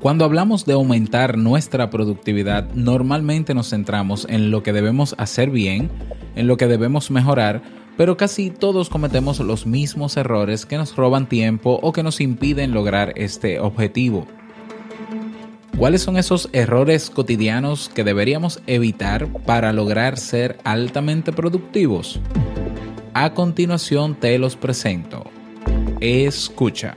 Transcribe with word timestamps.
Cuando 0.00 0.24
hablamos 0.24 0.64
de 0.64 0.72
aumentar 0.72 1.36
nuestra 1.36 1.90
productividad, 1.90 2.70
normalmente 2.72 3.52
nos 3.52 3.68
centramos 3.68 4.26
en 4.30 4.50
lo 4.50 4.62
que 4.62 4.72
debemos 4.72 5.14
hacer 5.18 5.50
bien, 5.50 5.90
en 6.36 6.46
lo 6.46 6.56
que 6.56 6.66
debemos 6.66 7.10
mejorar, 7.10 7.60
pero 7.98 8.16
casi 8.16 8.48
todos 8.48 8.88
cometemos 8.88 9.40
los 9.40 9.66
mismos 9.66 10.16
errores 10.16 10.64
que 10.64 10.78
nos 10.78 10.96
roban 10.96 11.28
tiempo 11.28 11.78
o 11.82 11.92
que 11.92 12.02
nos 12.02 12.22
impiden 12.22 12.72
lograr 12.72 13.12
este 13.16 13.60
objetivo. 13.60 14.26
¿Cuáles 15.76 16.00
son 16.00 16.16
esos 16.16 16.48
errores 16.52 17.10
cotidianos 17.10 17.90
que 17.90 18.02
deberíamos 18.02 18.62
evitar 18.66 19.28
para 19.44 19.70
lograr 19.74 20.16
ser 20.16 20.56
altamente 20.64 21.30
productivos? 21.30 22.18
A 23.12 23.34
continuación 23.34 24.14
te 24.14 24.38
los 24.38 24.56
presento. 24.56 25.24
Escucha. 26.00 26.96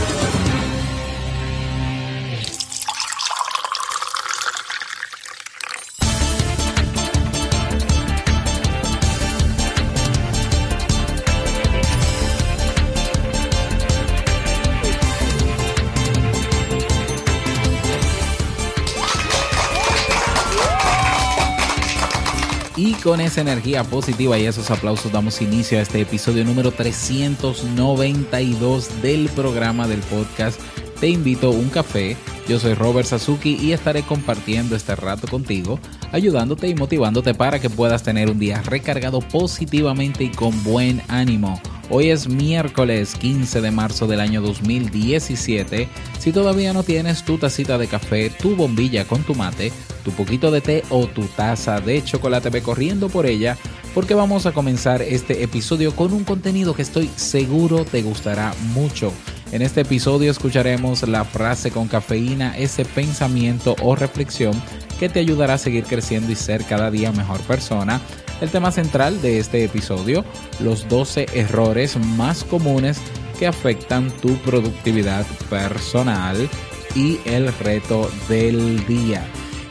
Con 23.01 23.19
esa 23.19 23.41
energía 23.41 23.83
positiva 23.83 24.37
y 24.37 24.45
esos 24.45 24.69
aplausos 24.69 25.11
damos 25.11 25.41
inicio 25.41 25.79
a 25.79 25.81
este 25.81 26.01
episodio 26.01 26.45
número 26.45 26.71
392 26.71 29.01
del 29.01 29.27
programa 29.29 29.87
del 29.87 30.01
podcast 30.01 30.61
Te 30.99 31.09
invito 31.09 31.47
a 31.47 31.51
un 31.51 31.69
café. 31.69 32.15
Yo 32.47 32.59
soy 32.59 32.75
Robert 32.75 33.07
Sasuki 33.07 33.55
y 33.55 33.73
estaré 33.73 34.03
compartiendo 34.03 34.75
este 34.75 34.95
rato 34.95 35.27
contigo, 35.27 35.79
ayudándote 36.11 36.67
y 36.67 36.75
motivándote 36.75 37.33
para 37.33 37.59
que 37.59 37.69
puedas 37.69 38.03
tener 38.03 38.29
un 38.29 38.39
día 38.39 38.61
recargado 38.61 39.19
positivamente 39.19 40.25
y 40.25 40.29
con 40.29 40.63
buen 40.63 41.01
ánimo. 41.07 41.59
Hoy 41.93 42.09
es 42.09 42.29
miércoles 42.29 43.15
15 43.15 43.59
de 43.59 43.69
marzo 43.69 44.07
del 44.07 44.21
año 44.21 44.41
2017. 44.41 45.89
Si 46.19 46.31
todavía 46.31 46.71
no 46.71 46.83
tienes 46.83 47.25
tu 47.25 47.37
tacita 47.37 47.77
de 47.77 47.87
café, 47.87 48.29
tu 48.29 48.55
bombilla 48.55 49.03
con 49.03 49.23
tu 49.23 49.35
mate, 49.35 49.73
tu 50.05 50.11
poquito 50.11 50.51
de 50.51 50.61
té 50.61 50.83
o 50.89 51.07
tu 51.07 51.23
taza 51.23 51.81
de 51.81 52.01
chocolate, 52.01 52.49
ve 52.49 52.61
corriendo 52.61 53.09
por 53.09 53.25
ella 53.25 53.57
porque 53.93 54.13
vamos 54.13 54.45
a 54.45 54.53
comenzar 54.53 55.01
este 55.01 55.43
episodio 55.43 55.93
con 55.93 56.13
un 56.13 56.23
contenido 56.23 56.73
que 56.73 56.81
estoy 56.81 57.09
seguro 57.17 57.83
te 57.83 58.01
gustará 58.03 58.53
mucho. 58.73 59.11
En 59.51 59.61
este 59.61 59.81
episodio 59.81 60.31
escucharemos 60.31 61.05
la 61.09 61.25
frase 61.25 61.71
con 61.71 61.89
cafeína, 61.89 62.57
ese 62.57 62.85
pensamiento 62.85 63.75
o 63.81 63.97
reflexión 63.97 64.53
que 64.97 65.09
te 65.09 65.19
ayudará 65.19 65.55
a 65.55 65.57
seguir 65.57 65.83
creciendo 65.83 66.31
y 66.31 66.35
ser 66.35 66.63
cada 66.63 66.89
día 66.89 67.11
mejor 67.11 67.41
persona 67.41 67.99
el 68.41 68.49
tema 68.49 68.71
central 68.71 69.21
de 69.21 69.37
este 69.37 69.63
episodio, 69.63 70.25
los 70.59 70.89
12 70.89 71.27
errores 71.35 71.95
más 71.97 72.43
comunes 72.43 72.99
que 73.37 73.45
afectan 73.45 74.09
tu 74.19 74.35
productividad 74.37 75.25
personal 75.49 76.49
y 76.95 77.19
el 77.25 77.53
reto 77.53 78.09
del 78.27 78.85
día. 78.87 79.23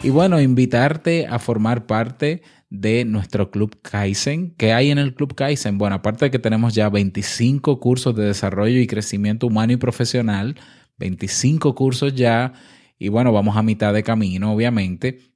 Y 0.03 0.11
bueno, 0.11 0.41
invitarte 0.41 1.27
a 1.27 1.39
formar 1.41 1.87
parte 1.87 2.43
de 2.71 3.05
nuestro 3.05 3.51
Club 3.51 3.77
Kaizen. 3.83 4.55
¿Qué 4.57 4.73
hay 4.73 4.93
en 4.93 4.99
el 4.99 5.15
Club 5.15 5.35
Kaizen? 5.35 5.77
Bueno, 5.77 5.97
aparte 5.97 6.27
de 6.27 6.31
que 6.31 6.39
tenemos 6.39 6.73
ya 6.73 6.89
25 6.89 7.81
cursos 7.81 8.15
de 8.15 8.27
desarrollo 8.27 8.79
y 8.79 8.87
crecimiento 8.87 9.49
humano 9.49 9.73
y 9.73 9.77
profesional, 9.77 10.55
25 10.99 11.75
cursos 11.75 12.15
ya, 12.15 12.53
y 12.99 13.09
bueno, 13.09 13.33
vamos 13.33 13.57
a 13.57 13.63
mitad 13.63 13.93
de 13.93 14.05
camino, 14.05 14.53
obviamente 14.53 15.30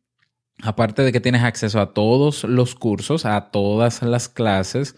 aparte 0.63 1.03
de 1.03 1.13
que 1.13 1.21
tienes 1.21 1.43
acceso 1.43 1.81
a 1.81 1.93
todos 1.93 2.45
los 2.45 2.75
cursos, 2.75 3.25
a 3.25 3.51
todas 3.51 4.03
las 4.03 4.29
clases, 4.29 4.97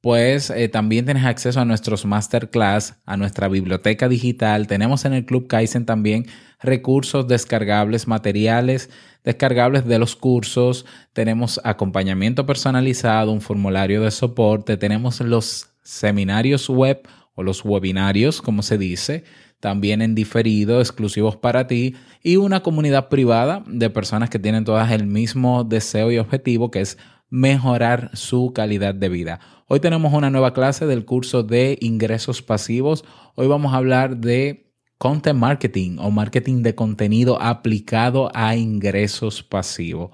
pues 0.00 0.50
eh, 0.50 0.68
también 0.68 1.04
tienes 1.04 1.24
acceso 1.24 1.60
a 1.60 1.64
nuestros 1.64 2.04
masterclass, 2.04 2.96
a 3.06 3.16
nuestra 3.16 3.48
biblioteca 3.48 4.08
digital. 4.08 4.66
Tenemos 4.66 5.04
en 5.04 5.14
el 5.14 5.24
Club 5.24 5.48
Kaizen 5.48 5.86
también 5.86 6.26
recursos 6.60 7.26
descargables, 7.26 8.06
materiales 8.06 8.90
descargables 9.24 9.84
de 9.84 9.98
los 9.98 10.14
cursos. 10.14 10.86
Tenemos 11.12 11.60
acompañamiento 11.64 12.46
personalizado, 12.46 13.32
un 13.32 13.40
formulario 13.40 14.02
de 14.02 14.12
soporte. 14.12 14.76
Tenemos 14.76 15.20
los 15.20 15.70
seminarios 15.82 16.68
web 16.68 17.02
o 17.34 17.42
los 17.42 17.64
webinarios, 17.64 18.40
como 18.40 18.62
se 18.62 18.78
dice 18.78 19.24
también 19.66 20.00
en 20.00 20.14
diferido, 20.14 20.78
exclusivos 20.78 21.34
para 21.34 21.66
ti, 21.66 21.96
y 22.22 22.36
una 22.36 22.62
comunidad 22.62 23.08
privada 23.08 23.64
de 23.66 23.90
personas 23.90 24.30
que 24.30 24.38
tienen 24.38 24.62
todas 24.62 24.92
el 24.92 25.08
mismo 25.08 25.64
deseo 25.64 26.12
y 26.12 26.18
objetivo, 26.18 26.70
que 26.70 26.82
es 26.82 26.98
mejorar 27.30 28.12
su 28.12 28.52
calidad 28.54 28.94
de 28.94 29.08
vida. 29.08 29.40
Hoy 29.66 29.80
tenemos 29.80 30.12
una 30.12 30.30
nueva 30.30 30.54
clase 30.54 30.86
del 30.86 31.04
curso 31.04 31.42
de 31.42 31.78
ingresos 31.80 32.42
pasivos. 32.42 33.04
Hoy 33.34 33.48
vamos 33.48 33.74
a 33.74 33.78
hablar 33.78 34.18
de 34.18 34.72
content 34.98 35.36
marketing 35.36 35.96
o 35.98 36.12
marketing 36.12 36.62
de 36.62 36.76
contenido 36.76 37.42
aplicado 37.42 38.30
a 38.34 38.54
ingresos 38.54 39.42
pasivos. 39.42 40.12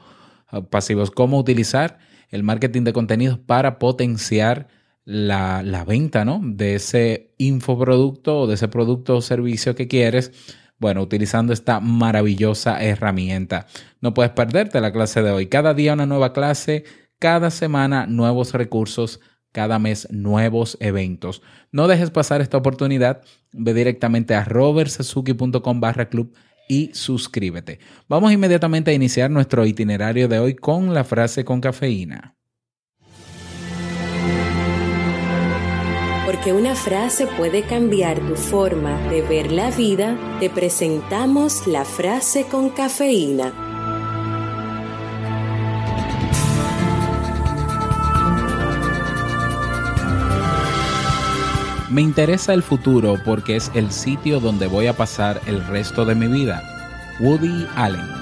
Pasivos, 0.70 1.10
cómo 1.10 1.38
utilizar 1.38 1.98
el 2.30 2.42
marketing 2.42 2.84
de 2.84 2.94
contenidos 2.94 3.38
para 3.38 3.78
potenciar 3.78 4.68
la, 5.04 5.62
la 5.62 5.84
venta 5.84 6.24
¿no? 6.24 6.40
de 6.42 6.76
ese 6.76 7.34
infoproducto 7.38 8.40
o 8.40 8.46
de 8.46 8.54
ese 8.54 8.68
producto 8.68 9.16
o 9.16 9.20
servicio 9.20 9.74
que 9.74 9.88
quieres, 9.88 10.32
bueno, 10.78 11.02
utilizando 11.02 11.52
esta 11.52 11.80
maravillosa 11.80 12.82
herramienta. 12.82 13.66
No 14.00 14.14
puedes 14.14 14.32
perderte 14.32 14.80
la 14.80 14.92
clase 14.92 15.22
de 15.22 15.30
hoy. 15.30 15.46
Cada 15.46 15.74
día 15.74 15.92
una 15.92 16.06
nueva 16.06 16.32
clase, 16.32 16.84
cada 17.18 17.50
semana 17.50 18.06
nuevos 18.06 18.52
recursos, 18.52 19.20
cada 19.52 19.78
mes 19.78 20.08
nuevos 20.10 20.76
eventos. 20.80 21.42
No 21.70 21.86
dejes 21.86 22.10
pasar 22.10 22.40
esta 22.40 22.56
oportunidad. 22.56 23.22
Ve 23.52 23.74
directamente 23.74 24.34
a 24.34 24.44
robertsazuki.com 24.44 25.80
barra 25.80 26.08
club 26.08 26.34
y 26.68 26.90
suscríbete. 26.94 27.78
Vamos 28.08 28.32
inmediatamente 28.32 28.90
a 28.90 28.94
iniciar 28.94 29.30
nuestro 29.30 29.64
itinerario 29.66 30.26
de 30.26 30.38
hoy 30.38 30.54
con 30.54 30.94
la 30.94 31.04
frase 31.04 31.44
con 31.44 31.60
cafeína. 31.60 32.36
Porque 36.32 36.54
una 36.54 36.74
frase 36.74 37.26
puede 37.26 37.62
cambiar 37.62 38.18
tu 38.20 38.36
forma 38.36 38.96
de 39.10 39.20
ver 39.20 39.52
la 39.52 39.70
vida, 39.70 40.16
te 40.40 40.48
presentamos 40.48 41.66
la 41.66 41.84
frase 41.84 42.46
con 42.46 42.70
cafeína. 42.70 43.52
Me 51.90 52.00
interesa 52.00 52.54
el 52.54 52.62
futuro 52.62 53.18
porque 53.26 53.56
es 53.56 53.70
el 53.74 53.92
sitio 53.92 54.40
donde 54.40 54.68
voy 54.68 54.86
a 54.86 54.96
pasar 54.96 55.38
el 55.44 55.62
resto 55.66 56.06
de 56.06 56.14
mi 56.14 56.28
vida. 56.28 56.62
Woody 57.20 57.66
Allen 57.76 58.21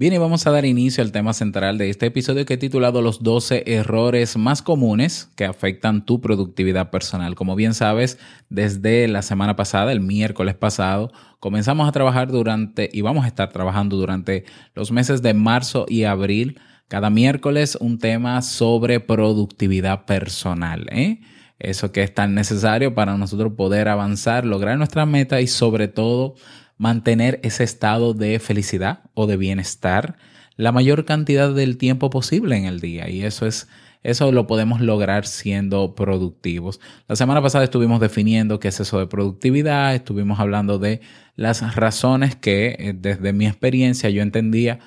Bien, 0.00 0.14
y 0.14 0.16
vamos 0.16 0.46
a 0.46 0.50
dar 0.50 0.64
inicio 0.64 1.04
al 1.04 1.12
tema 1.12 1.34
central 1.34 1.76
de 1.76 1.90
este 1.90 2.06
episodio 2.06 2.46
que 2.46 2.54
he 2.54 2.56
titulado 2.56 3.02
Los 3.02 3.22
12 3.22 3.64
errores 3.66 4.38
más 4.38 4.62
comunes 4.62 5.30
que 5.36 5.44
afectan 5.44 6.06
tu 6.06 6.22
productividad 6.22 6.88
personal. 6.88 7.34
Como 7.34 7.54
bien 7.54 7.74
sabes, 7.74 8.18
desde 8.48 9.06
la 9.08 9.20
semana 9.20 9.56
pasada, 9.56 9.92
el 9.92 10.00
miércoles 10.00 10.54
pasado, 10.54 11.12
comenzamos 11.38 11.86
a 11.86 11.92
trabajar 11.92 12.32
durante, 12.32 12.88
y 12.90 13.02
vamos 13.02 13.26
a 13.26 13.28
estar 13.28 13.52
trabajando 13.52 13.98
durante 13.98 14.46
los 14.74 14.90
meses 14.90 15.20
de 15.20 15.34
marzo 15.34 15.84
y 15.86 16.04
abril, 16.04 16.58
cada 16.88 17.10
miércoles 17.10 17.76
un 17.78 17.98
tema 17.98 18.40
sobre 18.40 19.00
productividad 19.00 20.06
personal. 20.06 20.86
¿eh? 20.92 21.20
Eso 21.58 21.92
que 21.92 22.02
es 22.02 22.14
tan 22.14 22.34
necesario 22.34 22.94
para 22.94 23.18
nosotros 23.18 23.52
poder 23.52 23.88
avanzar, 23.88 24.46
lograr 24.46 24.78
nuestra 24.78 25.04
meta 25.04 25.42
y 25.42 25.46
sobre 25.46 25.88
todo 25.88 26.36
mantener 26.80 27.40
ese 27.42 27.62
estado 27.62 28.14
de 28.14 28.38
felicidad 28.38 29.02
o 29.12 29.26
de 29.26 29.36
bienestar. 29.36 30.16
la 30.56 30.72
mayor 30.72 31.06
cantidad 31.06 31.54
del 31.54 31.78
tiempo 31.78 32.10
posible 32.10 32.54
en 32.56 32.66
el 32.66 32.80
día. 32.80 33.08
Y 33.08 33.22
eso 33.22 33.46
es 33.46 33.68
eso 34.02 34.32
lo 34.32 34.46
podemos 34.46 34.80
lograr 34.80 35.26
siendo 35.26 35.94
productivos. 35.94 36.80
La 37.06 37.16
semana 37.16 37.42
pasada 37.42 37.64
estuvimos 37.64 38.00
definiendo 38.00 38.58
qué 38.58 38.68
es 38.68 38.80
eso 38.80 38.98
de 38.98 39.06
productividad, 39.06 39.94
estuvimos 39.94 40.40
hablando 40.40 40.78
de 40.78 41.00
las 41.36 41.74
razones 41.74 42.34
que 42.34 42.76
eh, 42.78 42.94
desde 42.96 43.32
mi 43.34 43.46
experiencia 43.46 44.08
yo 44.08 44.22
entendía 44.22 44.78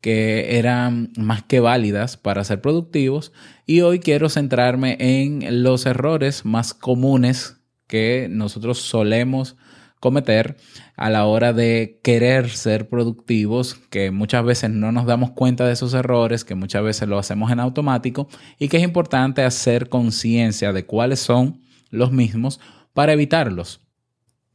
que 0.00 0.56
eran 0.58 1.12
más 1.16 1.42
que 1.42 1.60
válidas 1.60 2.16
para 2.16 2.44
ser 2.44 2.60
productivos 2.60 3.32
y 3.66 3.80
hoy 3.80 3.98
quiero 3.98 4.28
centrarme 4.28 4.96
en 5.00 5.62
los 5.62 5.84
errores 5.84 6.44
más 6.44 6.74
comunes 6.74 7.56
que 7.88 8.28
nosotros 8.30 8.78
solemos 8.78 9.56
cometer 10.00 10.56
a 10.96 11.10
la 11.10 11.26
hora 11.26 11.52
de 11.52 12.00
querer 12.02 12.48
ser 12.48 12.88
productivos, 12.88 13.74
que 13.90 14.10
muchas 14.10 14.44
veces 14.44 14.70
no 14.70 14.90
nos 14.92 15.06
damos 15.06 15.30
cuenta 15.32 15.66
de 15.66 15.74
esos 15.74 15.94
errores, 15.94 16.44
que 16.44 16.54
muchas 16.54 16.82
veces 16.82 17.08
lo 17.08 17.18
hacemos 17.18 17.52
en 17.52 17.60
automático 17.60 18.26
y 18.58 18.68
que 18.68 18.78
es 18.78 18.82
importante 18.82 19.42
hacer 19.42 19.88
conciencia 19.88 20.72
de 20.72 20.86
cuáles 20.86 21.20
son 21.20 21.60
los 21.90 22.12
mismos 22.12 22.60
para 22.94 23.12
evitarlos. 23.12 23.80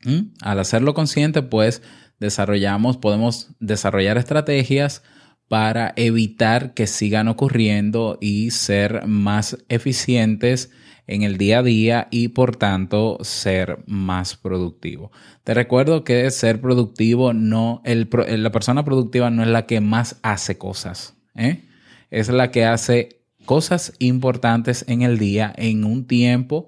¿Mm? 0.03 0.33
Al 0.41 0.59
hacerlo 0.59 0.93
consciente, 0.93 1.43
pues 1.43 1.81
desarrollamos, 2.19 2.97
podemos 2.97 3.49
desarrollar 3.59 4.17
estrategias 4.17 5.03
para 5.47 5.93
evitar 5.95 6.73
que 6.73 6.87
sigan 6.87 7.27
ocurriendo 7.27 8.17
y 8.19 8.51
ser 8.51 9.05
más 9.05 9.57
eficientes 9.69 10.71
en 11.07 11.21
el 11.21 11.37
día 11.37 11.59
a 11.59 11.63
día 11.63 12.07
y 12.09 12.29
por 12.29 12.55
tanto 12.55 13.19
ser 13.21 13.83
más 13.85 14.35
productivo. 14.35 15.11
Te 15.43 15.53
recuerdo 15.53 16.03
que 16.03 16.29
ser 16.31 16.61
productivo 16.61 17.33
no, 17.33 17.81
el, 17.85 18.09
la 18.27 18.51
persona 18.51 18.83
productiva 18.83 19.29
no 19.29 19.43
es 19.43 19.49
la 19.49 19.67
que 19.67 19.81
más 19.81 20.19
hace 20.23 20.57
cosas, 20.57 21.15
¿eh? 21.35 21.63
es 22.09 22.29
la 22.29 22.49
que 22.49 22.65
hace 22.65 23.21
cosas 23.45 23.93
importantes 23.99 24.85
en 24.87 25.03
el 25.03 25.19
día 25.19 25.53
en 25.57 25.83
un 25.83 26.07
tiempo, 26.07 26.67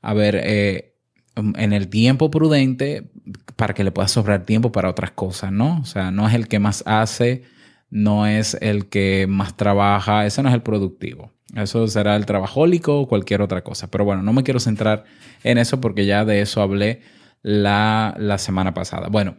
a 0.00 0.14
ver, 0.14 0.40
eh, 0.42 0.94
en 1.36 1.72
el 1.74 1.88
tiempo 1.88 2.30
prudente 2.30 3.10
para 3.56 3.74
que 3.74 3.84
le 3.84 3.90
pueda 3.90 4.08
sobrar 4.08 4.44
tiempo 4.46 4.72
para 4.72 4.88
otras 4.88 5.10
cosas, 5.10 5.52
¿no? 5.52 5.80
O 5.80 5.84
sea, 5.84 6.10
no 6.10 6.26
es 6.26 6.34
el 6.34 6.48
que 6.48 6.58
más 6.58 6.82
hace, 6.86 7.42
no 7.90 8.26
es 8.26 8.56
el 8.60 8.88
que 8.88 9.26
más 9.28 9.56
trabaja, 9.56 10.26
ese 10.26 10.42
no 10.42 10.48
es 10.48 10.54
el 10.54 10.62
productivo. 10.62 11.32
Eso 11.54 11.86
será 11.86 12.16
el 12.16 12.26
trabajólico 12.26 13.00
o 13.00 13.08
cualquier 13.08 13.40
otra 13.40 13.62
cosa. 13.62 13.90
Pero 13.90 14.04
bueno, 14.04 14.22
no 14.22 14.32
me 14.32 14.42
quiero 14.42 14.60
centrar 14.60 15.04
en 15.44 15.58
eso 15.58 15.80
porque 15.80 16.04
ya 16.04 16.24
de 16.24 16.40
eso 16.40 16.60
hablé 16.60 17.02
la, 17.42 18.36
semana 18.38 18.74
pasada. 18.74 19.08
Bueno, 19.08 19.36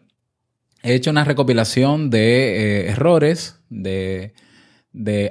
he 0.81 0.95
hecho 0.95 1.11
una 1.11 1.25
recopilación 1.25 2.09
de 2.09 2.85
eh, 2.85 2.89
errores, 2.89 3.61
de, 3.69 4.33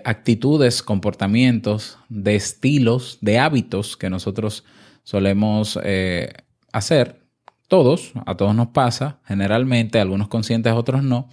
actitudes, 0.05 0.83
comportamientos, 0.83 1.99
de 2.09 2.37
estilos, 2.37 3.19
de 3.23 3.39
hábitos 3.39 3.97
que 3.97 4.11
nosotros 4.11 4.65
solemos 5.03 5.79
eh, 5.83 6.33
hacer. 6.73 7.23
Todos, 7.69 8.13
a 8.27 8.37
todos 8.37 8.55
nos 8.55 8.69
pasa, 8.69 9.19
generalmente, 9.25 9.99
algunos 9.99 10.29
conscientes, 10.29 10.73
otros 10.75 11.03
no 11.03 11.29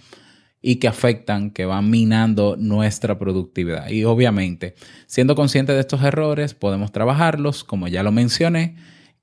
y 0.66 0.76
que 0.76 0.88
afectan, 0.88 1.50
que 1.50 1.66
van 1.66 1.90
minando 1.90 2.56
nuestra 2.58 3.18
productividad. 3.18 3.90
Y 3.90 4.04
obviamente, 4.04 4.74
siendo 5.06 5.34
conscientes 5.34 5.74
de 5.74 5.80
estos 5.80 6.02
errores, 6.02 6.54
podemos 6.54 6.90
trabajarlos, 6.90 7.64
como 7.64 7.86
ya 7.86 8.02
lo 8.02 8.12
mencioné, 8.12 8.76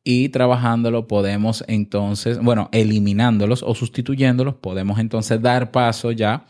y 0.04 0.30
trabajándolo 0.30 1.08
podemos 1.08 1.64
entonces, 1.68 2.38
bueno, 2.38 2.70
eliminándolos 2.72 3.64
o 3.64 3.74
sustituyéndolos, 3.74 4.54
podemos 4.54 5.00
entonces 5.00 5.42
dar 5.42 5.72
paso 5.72 6.12
ya 6.12 6.46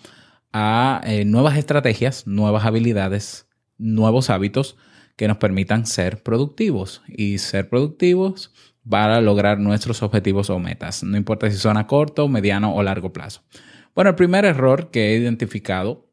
a 0.52 1.00
eh, 1.06 1.24
nuevas 1.24 1.58
estrategias, 1.58 2.28
nuevas 2.28 2.66
habilidades, 2.66 3.48
nuevos 3.78 4.30
hábitos 4.30 4.76
que 5.16 5.30
nos 5.30 5.38
permitan 5.38 5.86
ser 5.86 6.22
productivos 6.22 7.02
y 7.08 7.38
ser 7.38 7.70
productivos 7.70 8.52
para 8.90 9.22
lograr 9.22 9.58
nuestros 9.58 10.04
objetivos 10.04 10.50
o 10.50 10.60
metas, 10.60 11.02
no 11.02 11.16
importa 11.16 11.50
si 11.50 11.56
son 11.56 11.78
a 11.78 11.88
corto, 11.88 12.28
mediano 12.28 12.76
o 12.76 12.84
largo 12.84 13.14
plazo. 13.14 13.42
Bueno, 13.94 14.12
el 14.12 14.16
primer 14.16 14.46
error 14.46 14.90
que 14.90 15.10
he 15.10 15.18
identificado 15.18 16.08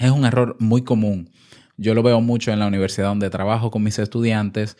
es 0.00 0.10
un 0.10 0.24
error 0.24 0.56
muy 0.58 0.82
común. 0.82 1.30
Yo 1.76 1.94
lo 1.94 2.02
veo 2.02 2.20
mucho 2.20 2.52
en 2.52 2.58
la 2.60 2.66
universidad 2.66 3.08
donde 3.08 3.30
trabajo 3.30 3.70
con 3.70 3.82
mis 3.82 3.98
estudiantes 3.98 4.76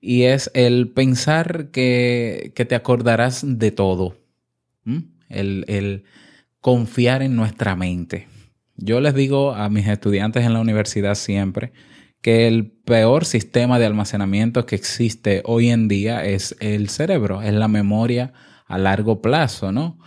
y 0.00 0.22
es 0.22 0.50
el 0.54 0.90
pensar 0.90 1.70
que, 1.70 2.52
te 2.54 2.74
acordarás 2.74 3.44
de 3.44 3.70
todo. 3.70 4.16
El, 5.28 5.64
el 5.66 6.04
confiar 6.60 7.22
en 7.22 7.34
nuestra 7.34 7.74
mente. 7.74 8.28
Yo 8.76 9.00
les 9.00 9.14
digo 9.14 9.54
a 9.54 9.68
mis 9.68 9.88
estudiantes 9.88 10.44
en 10.44 10.52
la 10.52 10.60
universidad 10.60 11.14
siempre 11.14 11.72
que 12.20 12.46
el 12.46 12.66
peor 12.66 13.24
sistema 13.24 13.78
de 13.78 13.86
almacenamiento 13.86 14.66
que 14.66 14.76
existe 14.76 15.42
hoy 15.44 15.70
en 15.70 15.88
día 15.88 16.24
es 16.24 16.56
el 16.60 16.88
cerebro, 16.88 17.42
es 17.42 17.52
la 17.52 17.68
memoria 17.68 18.32
a 18.66 18.78
largo 18.78 19.22
plazo, 19.22 19.72
¿no? 19.72 19.98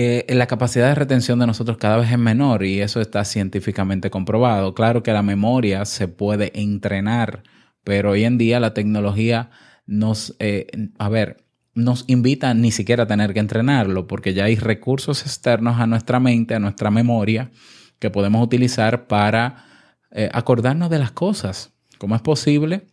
Eh, 0.00 0.32
la 0.32 0.46
capacidad 0.46 0.86
de 0.86 0.94
retención 0.94 1.40
de 1.40 1.48
nosotros 1.48 1.76
cada 1.76 1.96
vez 1.96 2.12
es 2.12 2.18
menor 2.20 2.64
y 2.64 2.80
eso 2.80 3.00
está 3.00 3.24
científicamente 3.24 4.10
comprobado. 4.10 4.72
Claro 4.72 5.02
que 5.02 5.12
la 5.12 5.24
memoria 5.24 5.84
se 5.86 6.06
puede 6.06 6.52
entrenar, 6.54 7.42
pero 7.82 8.12
hoy 8.12 8.22
en 8.22 8.38
día 8.38 8.60
la 8.60 8.74
tecnología 8.74 9.50
nos, 9.86 10.36
eh, 10.38 10.68
a 10.98 11.08
ver, 11.08 11.44
nos 11.74 12.04
invita 12.06 12.54
ni 12.54 12.70
siquiera 12.70 13.02
a 13.02 13.06
tener 13.08 13.34
que 13.34 13.40
entrenarlo 13.40 14.06
porque 14.06 14.34
ya 14.34 14.44
hay 14.44 14.54
recursos 14.54 15.22
externos 15.22 15.80
a 15.80 15.88
nuestra 15.88 16.20
mente, 16.20 16.54
a 16.54 16.60
nuestra 16.60 16.92
memoria, 16.92 17.50
que 17.98 18.08
podemos 18.08 18.40
utilizar 18.44 19.08
para 19.08 19.64
eh, 20.12 20.30
acordarnos 20.32 20.90
de 20.90 21.00
las 21.00 21.10
cosas. 21.10 21.72
¿Cómo 21.98 22.14
es 22.14 22.22
posible 22.22 22.86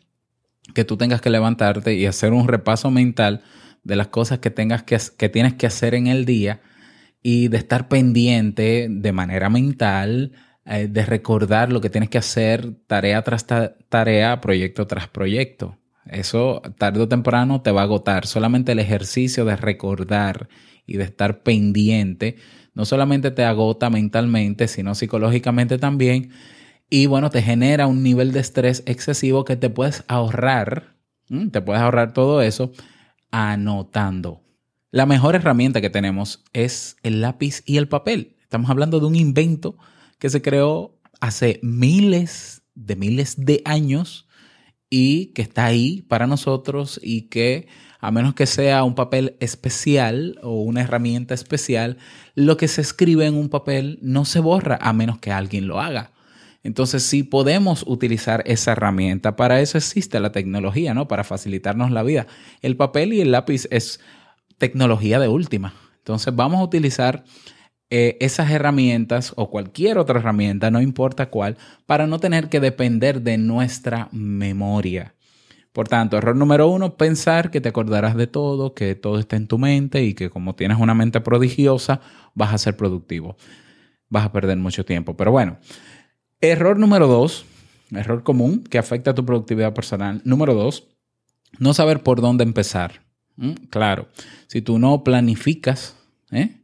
que 0.73 0.85
tú 0.85 0.97
tengas 0.97 1.21
que 1.21 1.29
levantarte 1.29 1.93
y 1.93 2.07
hacer 2.07 2.33
un 2.33 2.47
repaso 2.47 2.89
mental 2.89 3.43
de 3.83 3.95
las 3.95 4.07
cosas 4.07 4.39
que, 4.39 4.49
tengas 4.49 4.81
que, 4.81 4.97
que 5.15 5.29
tienes 5.29 5.53
que 5.53 5.67
hacer 5.67 5.93
en 5.93 6.07
el 6.07 6.25
día? 6.25 6.61
Y 7.27 7.47
de 7.47 7.57
estar 7.57 7.87
pendiente 7.87 8.85
de 8.87 9.11
manera 9.11 9.49
mental, 9.49 10.33
eh, 10.63 10.87
de 10.87 11.07
recordar 11.07 11.71
lo 11.71 11.81
que 11.81 11.89
tienes 11.89 12.11
que 12.11 12.19
hacer 12.19 12.75
tarea 12.85 13.23
tras 13.23 13.47
tarea, 13.89 14.41
proyecto 14.41 14.85
tras 14.85 15.07
proyecto. 15.07 15.79
Eso 16.05 16.61
tarde 16.77 17.01
o 17.01 17.07
temprano 17.07 17.63
te 17.63 17.71
va 17.71 17.81
a 17.81 17.85
agotar. 17.85 18.27
Solamente 18.27 18.73
el 18.73 18.79
ejercicio 18.79 19.43
de 19.43 19.55
recordar 19.55 20.49
y 20.85 20.97
de 20.97 21.05
estar 21.05 21.41
pendiente 21.41 22.35
no 22.75 22.85
solamente 22.85 23.31
te 23.31 23.43
agota 23.43 23.89
mentalmente, 23.89 24.67
sino 24.67 24.93
psicológicamente 24.93 25.79
también. 25.79 26.29
Y 26.91 27.07
bueno, 27.07 27.31
te 27.31 27.41
genera 27.41 27.87
un 27.87 28.03
nivel 28.03 28.33
de 28.33 28.41
estrés 28.41 28.83
excesivo 28.85 29.45
que 29.45 29.55
te 29.55 29.71
puedes 29.71 30.03
ahorrar, 30.07 30.95
te 31.51 31.59
puedes 31.59 31.81
ahorrar 31.81 32.13
todo 32.13 32.43
eso 32.43 32.71
anotando. 33.31 34.44
La 34.95 35.05
mejor 35.05 35.35
herramienta 35.35 35.81
que 35.81 35.89
tenemos 35.89 36.41
es 36.53 36.95
el 37.03 37.19
lápiz 37.19 37.63
y 37.65 37.75
el 37.75 37.89
papel. 37.89 38.37
Estamos 38.39 38.69
hablando 38.69 39.01
de 39.01 39.05
un 39.05 39.15
invento 39.17 39.77
que 40.19 40.29
se 40.29 40.41
creó 40.41 41.01
hace 41.19 41.59
miles 41.61 42.61
de 42.75 42.95
miles 42.95 43.35
de 43.37 43.61
años 43.65 44.25
y 44.89 45.33
que 45.33 45.41
está 45.41 45.65
ahí 45.65 46.03
para 46.03 46.27
nosotros 46.27 46.97
y 47.03 47.23
que 47.23 47.67
a 47.99 48.09
menos 48.09 48.35
que 48.35 48.45
sea 48.45 48.85
un 48.85 48.95
papel 48.95 49.35
especial 49.41 50.39
o 50.41 50.61
una 50.61 50.83
herramienta 50.83 51.33
especial, 51.33 51.97
lo 52.33 52.55
que 52.55 52.69
se 52.69 52.79
escribe 52.79 53.25
en 53.25 53.35
un 53.35 53.49
papel 53.49 53.99
no 54.01 54.23
se 54.23 54.39
borra 54.39 54.79
a 54.79 54.93
menos 54.93 55.19
que 55.19 55.33
alguien 55.33 55.67
lo 55.67 55.81
haga. 55.81 56.13
Entonces, 56.63 57.03
si 57.03 57.23
podemos 57.23 57.83
utilizar 57.85 58.43
esa 58.45 58.71
herramienta, 58.71 59.35
para 59.35 59.59
eso 59.59 59.77
existe 59.77 60.21
la 60.21 60.31
tecnología, 60.31 60.93
¿no? 60.93 61.09
Para 61.09 61.25
facilitarnos 61.25 61.91
la 61.91 62.01
vida. 62.01 62.27
El 62.61 62.77
papel 62.77 63.11
y 63.11 63.19
el 63.19 63.33
lápiz 63.33 63.67
es 63.71 63.99
tecnología 64.57 65.19
de 65.19 65.27
última. 65.27 65.73
Entonces 65.97 66.35
vamos 66.35 66.59
a 66.59 66.63
utilizar 66.63 67.23
eh, 67.89 68.17
esas 68.19 68.49
herramientas 68.49 69.33
o 69.35 69.49
cualquier 69.49 69.97
otra 69.99 70.19
herramienta, 70.19 70.71
no 70.71 70.81
importa 70.81 71.29
cuál, 71.29 71.57
para 71.85 72.07
no 72.07 72.19
tener 72.19 72.49
que 72.49 72.59
depender 72.59 73.21
de 73.21 73.37
nuestra 73.37 74.09
memoria. 74.11 75.13
Por 75.71 75.87
tanto, 75.87 76.17
error 76.17 76.35
número 76.35 76.67
uno, 76.67 76.95
pensar 76.95 77.51
que 77.51 77.61
te 77.61 77.69
acordarás 77.69 78.15
de 78.15 78.27
todo, 78.27 78.73
que 78.73 78.95
todo 78.95 79.19
está 79.19 79.35
en 79.35 79.47
tu 79.47 79.57
mente 79.57 80.03
y 80.03 80.13
que 80.13 80.29
como 80.29 80.55
tienes 80.55 80.79
una 80.79 80.93
mente 80.95 81.21
prodigiosa, 81.21 82.01
vas 82.33 82.53
a 82.53 82.57
ser 82.57 82.75
productivo. 82.75 83.35
Vas 84.09 84.25
a 84.25 84.31
perder 84.31 84.57
mucho 84.57 84.85
tiempo. 84.85 85.17
Pero 85.17 85.31
bueno, 85.31 85.57
error 86.41 86.79
número 86.79 87.07
dos, 87.07 87.45
error 87.91 88.23
común 88.23 88.63
que 88.63 88.77
afecta 88.77 89.11
a 89.11 89.15
tu 89.15 89.25
productividad 89.25 89.73
personal. 89.73 90.21
Número 90.23 90.53
dos, 90.53 90.87
no 91.59 91.73
saber 91.73 92.03
por 92.03 92.21
dónde 92.21 92.43
empezar. 92.43 93.04
Mm, 93.37 93.51
claro, 93.69 94.07
si 94.47 94.61
tú 94.61 94.79
no 94.79 95.03
planificas, 95.03 95.95
¿eh? 96.31 96.57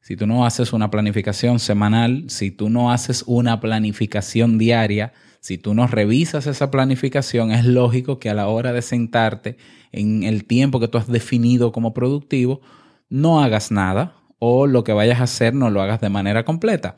si 0.00 0.16
tú 0.16 0.26
no 0.26 0.44
haces 0.44 0.72
una 0.72 0.90
planificación 0.90 1.58
semanal, 1.58 2.24
si 2.28 2.50
tú 2.50 2.68
no 2.70 2.90
haces 2.92 3.24
una 3.26 3.60
planificación 3.60 4.58
diaria, 4.58 5.12
si 5.40 5.58
tú 5.58 5.74
no 5.74 5.86
revisas 5.86 6.46
esa 6.46 6.70
planificación, 6.70 7.50
es 7.52 7.64
lógico 7.64 8.18
que 8.18 8.30
a 8.30 8.34
la 8.34 8.48
hora 8.48 8.72
de 8.72 8.82
sentarte 8.82 9.56
en 9.92 10.22
el 10.24 10.44
tiempo 10.44 10.80
que 10.80 10.88
tú 10.88 10.98
has 10.98 11.08
definido 11.08 11.72
como 11.72 11.94
productivo, 11.94 12.60
no 13.08 13.40
hagas 13.42 13.70
nada 13.70 14.16
o 14.38 14.66
lo 14.66 14.84
que 14.84 14.92
vayas 14.92 15.20
a 15.20 15.24
hacer 15.24 15.54
no 15.54 15.70
lo 15.70 15.82
hagas 15.82 16.00
de 16.00 16.08
manera 16.10 16.44
completa. 16.44 16.96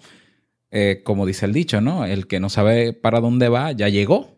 eh, 0.71 1.03
como 1.05 1.27
dice 1.27 1.47
el 1.47 1.53
dicho, 1.53 1.81
¿no? 1.81 2.05
El 2.07 2.27
que 2.27 2.41
no 2.41 2.49
sabe 2.51 2.93
para 2.93 3.21
dónde 3.21 3.49
va, 3.49 3.73
ya 3.73 3.89
llegó. 3.89 4.37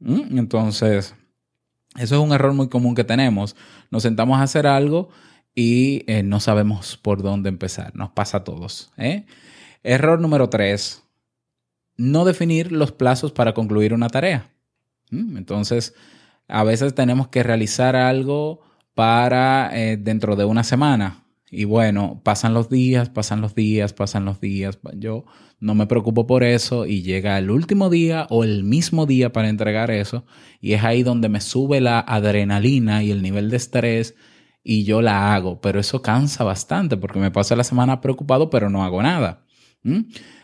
¿Mm? 0.00 0.38
Entonces, 0.38 1.14
eso 1.98 2.16
es 2.16 2.20
un 2.20 2.32
error 2.32 2.52
muy 2.54 2.68
común 2.68 2.94
que 2.94 3.04
tenemos. 3.04 3.56
Nos 3.90 4.02
sentamos 4.02 4.38
a 4.38 4.42
hacer 4.42 4.66
algo 4.66 5.10
y 5.54 6.04
eh, 6.06 6.22
no 6.22 6.40
sabemos 6.40 6.96
por 6.96 7.22
dónde 7.22 7.48
empezar. 7.48 7.94
Nos 7.94 8.10
pasa 8.10 8.38
a 8.38 8.44
todos. 8.44 8.90
¿eh? 8.96 9.26
Error 9.82 10.20
número 10.20 10.48
tres, 10.48 11.02
no 11.96 12.24
definir 12.24 12.72
los 12.72 12.92
plazos 12.92 13.32
para 13.32 13.54
concluir 13.54 13.92
una 13.94 14.08
tarea. 14.08 14.50
¿Mm? 15.10 15.36
Entonces, 15.36 15.94
a 16.48 16.64
veces 16.64 16.94
tenemos 16.94 17.28
que 17.28 17.42
realizar 17.42 17.96
algo 17.96 18.60
para 18.94 19.70
dentro 19.98 20.34
de 20.34 20.44
una 20.44 20.64
semana 20.64 21.27
y 21.50 21.64
bueno, 21.64 22.20
pasan 22.24 22.52
los 22.52 22.68
días, 22.68 23.08
pasan 23.08 23.40
los 23.40 23.54
días, 23.54 23.92
pasan 23.94 24.24
los 24.24 24.40
días. 24.40 24.78
Yo 24.96 25.24
no 25.60 25.74
me 25.74 25.86
preocupo 25.86 26.26
por 26.26 26.44
eso 26.44 26.84
y 26.84 27.02
llega 27.02 27.38
el 27.38 27.50
último 27.50 27.88
día 27.88 28.26
o 28.28 28.44
el 28.44 28.64
mismo 28.64 29.06
día 29.06 29.32
para 29.32 29.48
entregar 29.48 29.90
eso 29.90 30.24
y 30.60 30.74
es 30.74 30.84
ahí 30.84 31.02
donde 31.02 31.28
me 31.28 31.40
sube 31.40 31.80
la 31.80 32.00
adrenalina 32.00 33.02
y 33.02 33.10
el 33.10 33.22
nivel 33.22 33.48
de 33.50 33.56
estrés 33.56 34.14
y 34.62 34.84
yo 34.84 35.00
la 35.00 35.34
hago. 35.34 35.60
Pero 35.60 35.80
eso 35.80 36.02
cansa 36.02 36.44
bastante 36.44 36.98
porque 36.98 37.18
me 37.18 37.30
paso 37.30 37.56
la 37.56 37.64
semana 37.64 38.02
preocupado 38.02 38.50
pero 38.50 38.68
no 38.68 38.84
hago 38.84 39.02
nada. 39.02 39.44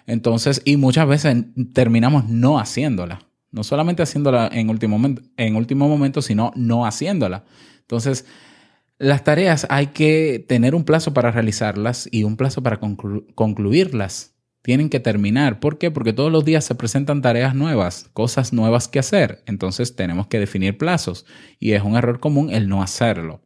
Entonces, 0.06 0.62
y 0.64 0.78
muchas 0.78 1.06
veces 1.06 1.36
terminamos 1.74 2.28
no 2.28 2.58
haciéndola. 2.58 3.26
No 3.50 3.62
solamente 3.62 4.02
haciéndola 4.02 4.48
en 4.50 4.70
último 4.70 4.98
en 5.36 5.56
último 5.56 5.86
momento 5.86 6.22
sino 6.22 6.50
no 6.56 6.86
haciéndola. 6.86 7.44
Entonces, 7.80 8.24
las 8.98 9.24
tareas 9.24 9.66
hay 9.70 9.88
que 9.88 10.44
tener 10.48 10.74
un 10.74 10.84
plazo 10.84 11.12
para 11.12 11.30
realizarlas 11.30 12.08
y 12.10 12.24
un 12.24 12.36
plazo 12.36 12.62
para 12.62 12.78
concluirlas. 12.78 14.34
Tienen 14.62 14.88
que 14.88 15.00
terminar. 15.00 15.60
¿Por 15.60 15.78
qué? 15.78 15.90
Porque 15.90 16.12
todos 16.12 16.32
los 16.32 16.44
días 16.44 16.64
se 16.64 16.74
presentan 16.74 17.20
tareas 17.20 17.54
nuevas, 17.54 18.08
cosas 18.14 18.52
nuevas 18.52 18.88
que 18.88 18.98
hacer. 18.98 19.42
Entonces 19.46 19.94
tenemos 19.94 20.28
que 20.28 20.38
definir 20.38 20.78
plazos. 20.78 21.26
Y 21.58 21.72
es 21.72 21.82
un 21.82 21.96
error 21.96 22.18
común 22.18 22.50
el 22.50 22.68
no 22.68 22.82
hacerlo. 22.82 23.42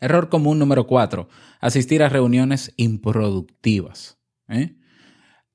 Error 0.00 0.28
común 0.28 0.58
número 0.58 0.86
cuatro, 0.86 1.28
asistir 1.60 2.02
a 2.02 2.08
reuniones 2.08 2.72
improductivas. 2.76 4.18
¿eh? 4.48 4.76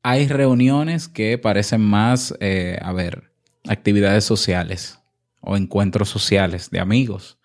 Hay 0.04 0.28
reuniones 0.28 1.08
que 1.08 1.38
parecen 1.38 1.82
más, 1.82 2.36
eh, 2.40 2.78
a 2.82 2.94
ver, 2.94 3.32
actividades 3.68 4.24
sociales 4.24 5.00
o 5.42 5.56
encuentros 5.58 6.10
sociales 6.10 6.70
de 6.70 6.80
amigos 6.80 7.39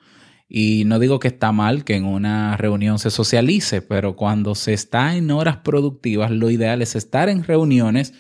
y 0.49 0.85
no 0.87 0.99
digo 0.99 1.19
que 1.19 1.29
está 1.29 1.53
mal 1.53 1.85
que 1.85 1.97
en 1.97 2.05
una 2.05 2.57
reunión 2.57 2.99
se 2.99 3.11
socialice, 3.11 3.83
pero 3.83 4.17
cuando 4.17 4.55
se 4.55 4.73
está 4.73 5.17
en 5.17 5.31
horas 5.31 5.59
productivas, 5.59 6.31
lo 6.31 6.51
ideal 6.51 6.83
es 6.83 6.97
estar 6.97 7.29
en 7.29 7.45
reuniones 7.45 8.13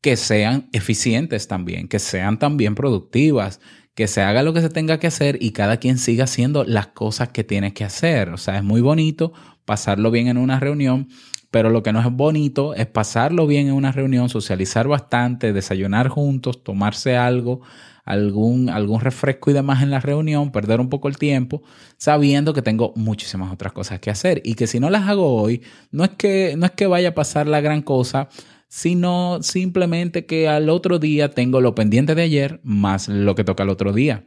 que 0.00 0.16
sean 0.16 0.68
eficientes 0.72 1.48
también, 1.48 1.88
que 1.88 1.98
sean 1.98 2.38
también 2.38 2.74
productivas, 2.74 3.60
que 3.94 4.06
se 4.06 4.20
haga 4.20 4.42
lo 4.42 4.52
que 4.52 4.60
se 4.60 4.68
tenga 4.68 4.98
que 4.98 5.06
hacer 5.06 5.38
y 5.40 5.52
cada 5.52 5.78
quien 5.78 5.98
siga 5.98 6.24
haciendo 6.24 6.64
las 6.64 6.88
cosas 6.88 7.30
que 7.30 7.44
tiene 7.44 7.72
que 7.72 7.84
hacer. 7.84 8.28
O 8.30 8.36
sea, 8.36 8.58
es 8.58 8.64
muy 8.64 8.80
bonito 8.80 9.32
pasarlo 9.64 10.10
bien 10.10 10.28
en 10.28 10.36
una 10.36 10.60
reunión, 10.60 11.08
pero 11.50 11.70
lo 11.70 11.82
que 11.82 11.92
no 11.92 12.00
es 12.00 12.06
bonito 12.10 12.74
es 12.74 12.86
pasarlo 12.86 13.46
bien 13.46 13.68
en 13.68 13.74
una 13.74 13.92
reunión, 13.92 14.28
socializar 14.28 14.88
bastante, 14.88 15.52
desayunar 15.52 16.08
juntos, 16.08 16.62
tomarse 16.62 17.16
algo, 17.16 17.62
algún, 18.04 18.68
algún 18.68 19.00
refresco 19.00 19.50
y 19.50 19.54
demás 19.54 19.82
en 19.82 19.90
la 19.90 20.00
reunión, 20.00 20.52
perder 20.52 20.80
un 20.80 20.88
poco 20.88 21.08
el 21.08 21.16
tiempo, 21.16 21.62
sabiendo 21.96 22.52
que 22.52 22.62
tengo 22.62 22.92
muchísimas 22.96 23.52
otras 23.52 23.72
cosas 23.72 24.00
que 24.00 24.10
hacer 24.10 24.42
y 24.44 24.54
que 24.54 24.66
si 24.66 24.80
no 24.80 24.90
las 24.90 25.08
hago 25.08 25.34
hoy, 25.34 25.62
no 25.90 26.04
es 26.04 26.10
que, 26.10 26.54
no 26.56 26.66
es 26.66 26.72
que 26.72 26.86
vaya 26.86 27.10
a 27.10 27.14
pasar 27.14 27.46
la 27.46 27.60
gran 27.60 27.82
cosa, 27.82 28.28
sino 28.68 29.42
simplemente 29.42 30.26
que 30.26 30.48
al 30.48 30.68
otro 30.68 30.98
día 30.98 31.30
tengo 31.30 31.60
lo 31.60 31.74
pendiente 31.74 32.14
de 32.14 32.22
ayer 32.22 32.60
más 32.62 33.08
lo 33.08 33.34
que 33.34 33.44
toca 33.44 33.62
al 33.62 33.70
otro 33.70 33.92
día. 33.92 34.26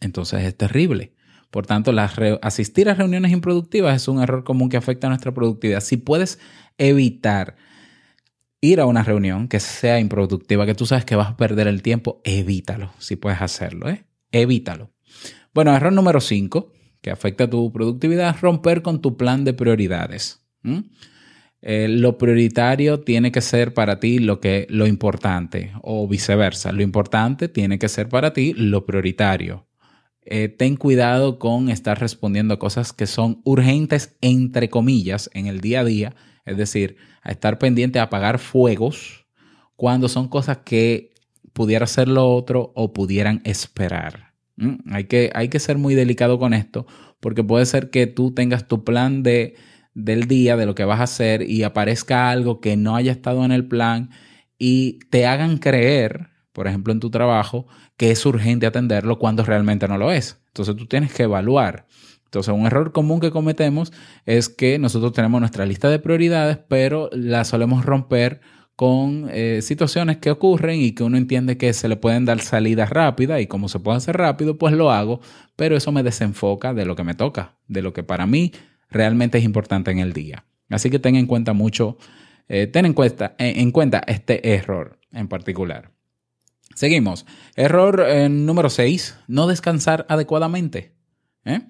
Entonces 0.00 0.44
es 0.44 0.56
terrible. 0.56 1.14
Por 1.50 1.66
tanto, 1.66 1.92
asistir 2.42 2.88
a 2.88 2.94
reuniones 2.94 3.32
improductivas 3.32 3.96
es 3.96 4.08
un 4.08 4.22
error 4.22 4.44
común 4.44 4.68
que 4.68 4.76
afecta 4.76 5.08
a 5.08 5.10
nuestra 5.10 5.34
productividad. 5.34 5.80
Si 5.80 5.96
puedes 5.96 6.38
evitar 6.78 7.56
ir 8.60 8.80
a 8.80 8.86
una 8.86 9.02
reunión 9.02 9.48
que 9.48 9.60
sea 9.60 9.98
improductiva, 10.00 10.66
que 10.66 10.74
tú 10.74 10.86
sabes 10.86 11.04
que 11.04 11.16
vas 11.16 11.30
a 11.30 11.36
perder 11.36 11.66
el 11.66 11.82
tiempo, 11.82 12.20
evítalo, 12.24 12.92
si 12.98 13.16
puedes 13.16 13.40
hacerlo, 13.40 13.88
¿eh? 13.88 14.04
Evítalo. 14.32 14.90
Bueno, 15.54 15.74
error 15.74 15.92
número 15.92 16.20
5, 16.20 16.72
que 17.00 17.10
afecta 17.10 17.44
a 17.44 17.50
tu 17.50 17.72
productividad, 17.72 18.36
romper 18.40 18.82
con 18.82 19.00
tu 19.00 19.16
plan 19.16 19.44
de 19.44 19.54
prioridades. 19.54 20.44
Eh, 21.62 21.88
lo 21.88 22.18
prioritario 22.18 23.00
tiene 23.00 23.32
que 23.32 23.40
ser 23.40 23.74
para 23.74 23.98
ti 23.98 24.18
lo, 24.18 24.40
que, 24.40 24.66
lo 24.70 24.86
importante 24.86 25.72
o 25.82 26.06
viceversa. 26.06 26.72
Lo 26.72 26.82
importante 26.82 27.48
tiene 27.48 27.78
que 27.78 27.88
ser 27.88 28.08
para 28.08 28.32
ti 28.32 28.52
lo 28.54 28.84
prioritario. 28.84 29.66
Eh, 30.22 30.48
ten 30.48 30.76
cuidado 30.76 31.38
con 31.38 31.70
estar 31.70 31.98
respondiendo 31.98 32.54
a 32.54 32.58
cosas 32.58 32.92
que 32.92 33.06
son 33.06 33.40
urgentes, 33.44 34.16
entre 34.20 34.68
comillas, 34.68 35.30
en 35.32 35.46
el 35.46 35.60
día 35.60 35.80
a 35.80 35.84
día 35.84 36.14
es 36.44 36.56
decir, 36.56 36.96
a 37.22 37.30
estar 37.30 37.58
pendiente 37.58 37.98
a 37.98 38.04
apagar 38.04 38.38
fuegos 38.38 39.26
cuando 39.76 40.08
son 40.08 40.28
cosas 40.28 40.58
que 40.58 41.12
pudiera 41.52 41.86
ser 41.86 42.08
lo 42.08 42.34
otro 42.34 42.72
o 42.74 42.92
pudieran 42.92 43.40
esperar. 43.44 44.34
¿Mm? 44.56 44.92
Hay, 44.92 45.04
que, 45.04 45.30
hay 45.34 45.48
que 45.48 45.58
ser 45.58 45.78
muy 45.78 45.94
delicado 45.94 46.38
con 46.38 46.54
esto 46.54 46.86
porque 47.20 47.44
puede 47.44 47.66
ser 47.66 47.90
que 47.90 48.06
tú 48.06 48.32
tengas 48.32 48.66
tu 48.66 48.84
plan 48.84 49.22
de, 49.22 49.54
del 49.94 50.26
día, 50.26 50.56
de 50.56 50.66
lo 50.66 50.74
que 50.74 50.84
vas 50.84 51.00
a 51.00 51.04
hacer 51.04 51.42
y 51.42 51.62
aparezca 51.62 52.30
algo 52.30 52.60
que 52.60 52.76
no 52.76 52.96
haya 52.96 53.12
estado 53.12 53.44
en 53.44 53.52
el 53.52 53.66
plan 53.66 54.10
y 54.58 54.98
te 55.10 55.26
hagan 55.26 55.58
creer, 55.58 56.28
por 56.52 56.66
ejemplo, 56.66 56.92
en 56.92 57.00
tu 57.00 57.10
trabajo, 57.10 57.66
que 57.96 58.10
es 58.10 58.24
urgente 58.26 58.66
atenderlo 58.66 59.18
cuando 59.18 59.44
realmente 59.44 59.88
no 59.88 59.98
lo 59.98 60.12
es. 60.12 60.40
Entonces 60.48 60.76
tú 60.76 60.86
tienes 60.86 61.12
que 61.12 61.24
evaluar 61.24 61.86
entonces, 62.30 62.54
un 62.54 62.64
error 62.64 62.92
común 62.92 63.18
que 63.18 63.32
cometemos 63.32 63.92
es 64.24 64.48
que 64.48 64.78
nosotros 64.78 65.12
tenemos 65.12 65.40
nuestra 65.40 65.66
lista 65.66 65.90
de 65.90 65.98
prioridades, 65.98 66.58
pero 66.68 67.10
la 67.12 67.44
solemos 67.44 67.84
romper 67.84 68.40
con 68.76 69.26
eh, 69.32 69.62
situaciones 69.62 70.18
que 70.18 70.30
ocurren 70.30 70.80
y 70.80 70.92
que 70.92 71.02
uno 71.02 71.16
entiende 71.16 71.58
que 71.58 71.72
se 71.72 71.88
le 71.88 71.96
pueden 71.96 72.26
dar 72.26 72.40
salidas 72.40 72.88
rápidas 72.88 73.40
y 73.40 73.48
como 73.48 73.68
se 73.68 73.80
puede 73.80 73.96
hacer 73.96 74.16
rápido, 74.16 74.58
pues 74.58 74.74
lo 74.74 74.92
hago, 74.92 75.20
pero 75.56 75.76
eso 75.76 75.90
me 75.90 76.04
desenfoca 76.04 76.72
de 76.72 76.84
lo 76.84 76.94
que 76.94 77.02
me 77.02 77.14
toca, 77.14 77.56
de 77.66 77.82
lo 77.82 77.92
que 77.92 78.04
para 78.04 78.26
mí 78.26 78.52
realmente 78.90 79.38
es 79.38 79.44
importante 79.44 79.90
en 79.90 79.98
el 79.98 80.12
día. 80.12 80.44
Así 80.68 80.88
que 80.88 81.00
ten 81.00 81.16
en 81.16 81.26
cuenta 81.26 81.52
mucho, 81.52 81.98
eh, 82.48 82.68
ten 82.68 82.86
en 82.86 82.92
cuenta, 82.92 83.34
en, 83.38 83.72
cuenta 83.72 84.04
este 84.06 84.54
error 84.54 85.00
en 85.10 85.26
particular. 85.26 85.90
Seguimos. 86.76 87.26
Error 87.56 88.04
eh, 88.06 88.28
número 88.28 88.70
6, 88.70 89.16
no 89.26 89.48
descansar 89.48 90.06
adecuadamente. 90.08 90.94
¿Eh? 91.44 91.62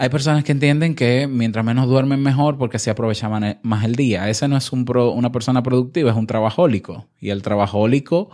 Hay 0.00 0.10
personas 0.10 0.44
que 0.44 0.52
entienden 0.52 0.94
que 0.94 1.26
mientras 1.26 1.64
menos 1.64 1.88
duermen 1.88 2.22
mejor 2.22 2.56
porque 2.56 2.76
así 2.76 2.88
aprovechan 2.88 3.58
más 3.62 3.84
el 3.84 3.96
día. 3.96 4.30
Ese 4.30 4.46
no 4.46 4.56
es 4.56 4.72
un 4.72 4.88
una 4.88 5.32
persona 5.32 5.64
productiva, 5.64 6.12
es 6.12 6.16
un 6.16 6.28
trabajólico. 6.28 7.08
Y 7.18 7.30
el 7.30 7.42
trabajólico, 7.42 8.30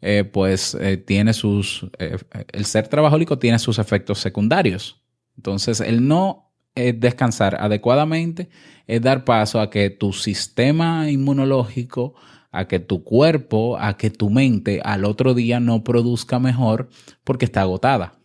eh, 0.00 0.22
pues, 0.22 0.76
eh, 0.80 0.96
tiene 0.96 1.32
sus... 1.32 1.88
Eh, 1.98 2.18
el 2.52 2.64
ser 2.66 2.86
trabajólico 2.86 3.36
tiene 3.36 3.58
sus 3.58 3.80
efectos 3.80 4.20
secundarios. 4.20 5.02
Entonces, 5.36 5.80
el 5.80 6.06
no 6.06 6.44
descansar 6.76 7.56
adecuadamente 7.60 8.48
es 8.86 9.02
dar 9.02 9.24
paso 9.24 9.60
a 9.60 9.68
que 9.68 9.90
tu 9.90 10.12
sistema 10.12 11.10
inmunológico, 11.10 12.14
a 12.52 12.68
que 12.68 12.78
tu 12.78 13.02
cuerpo, 13.02 13.76
a 13.80 13.96
que 13.96 14.10
tu 14.10 14.30
mente 14.30 14.80
al 14.84 15.04
otro 15.04 15.34
día 15.34 15.58
no 15.58 15.82
produzca 15.82 16.38
mejor 16.38 16.88
porque 17.24 17.46
está 17.46 17.62
agotada. 17.62 18.17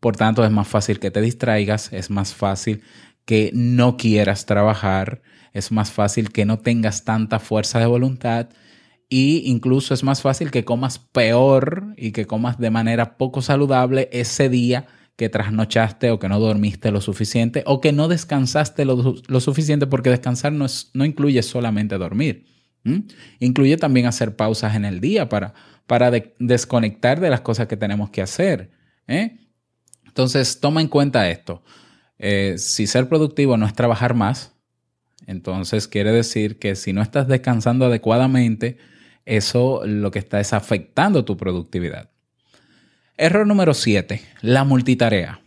Por 0.00 0.16
tanto, 0.16 0.44
es 0.44 0.50
más 0.50 0.68
fácil 0.68 0.98
que 0.98 1.10
te 1.10 1.20
distraigas, 1.20 1.92
es 1.92 2.10
más 2.10 2.34
fácil 2.34 2.82
que 3.24 3.50
no 3.54 3.96
quieras 3.96 4.46
trabajar, 4.46 5.22
es 5.52 5.72
más 5.72 5.90
fácil 5.90 6.32
que 6.32 6.44
no 6.44 6.58
tengas 6.58 7.04
tanta 7.04 7.38
fuerza 7.38 7.78
de 7.78 7.86
voluntad 7.86 8.48
e 9.08 9.42
incluso 9.44 9.94
es 9.94 10.02
más 10.02 10.22
fácil 10.22 10.50
que 10.50 10.64
comas 10.64 10.98
peor 10.98 11.94
y 11.96 12.12
que 12.12 12.26
comas 12.26 12.58
de 12.58 12.70
manera 12.70 13.16
poco 13.16 13.40
saludable 13.40 14.08
ese 14.12 14.48
día 14.48 14.86
que 15.16 15.28
trasnochaste 15.28 16.10
o 16.10 16.18
que 16.18 16.28
no 16.28 16.40
dormiste 16.40 16.90
lo 16.90 17.00
suficiente 17.00 17.62
o 17.66 17.80
que 17.80 17.92
no 17.92 18.08
descansaste 18.08 18.84
lo, 18.84 19.40
suficiente 19.40 19.86
porque 19.86 20.10
descansar 20.10 20.52
no, 20.52 20.66
es, 20.66 20.90
no, 20.92 21.04
incluye 21.04 21.42
solamente 21.42 21.98
dormir. 21.98 22.46
Incluye 23.40 23.76
también 23.78 24.06
hacer 24.06 24.36
pausas 24.36 24.76
en 24.76 24.84
el 24.84 25.00
día 25.00 25.28
para, 25.28 25.54
para 25.88 26.12
desconectar 26.38 27.18
de 27.18 27.30
las 27.30 27.40
cosas 27.40 27.66
que 27.66 27.76
tenemos 27.76 28.10
que 28.10 28.22
hacer. 28.22 28.70
¿Eh? 29.08 29.38
Entonces, 30.04 30.60
toma 30.60 30.80
en 30.80 30.88
cuenta 30.88 31.28
esto. 31.28 31.62
Eh, 32.18 32.54
si 32.58 32.86
ser 32.86 33.08
productivo 33.08 33.56
no 33.56 33.66
es 33.66 33.74
trabajar 33.74 34.14
más, 34.14 34.54
entonces 35.26 35.88
quiere 35.88 36.12
decir 36.12 36.58
que 36.58 36.76
si 36.76 36.92
no 36.92 37.02
estás 37.02 37.28
descansando 37.28 37.86
adecuadamente, 37.86 38.78
eso 39.24 39.82
lo 39.84 40.10
que 40.10 40.18
está 40.18 40.40
es 40.40 40.52
afectando 40.52 41.24
tu 41.24 41.36
productividad. 41.36 42.10
Error 43.16 43.46
número 43.46 43.74
7, 43.74 44.22
la 44.42 44.64
multitarea. 44.64 45.40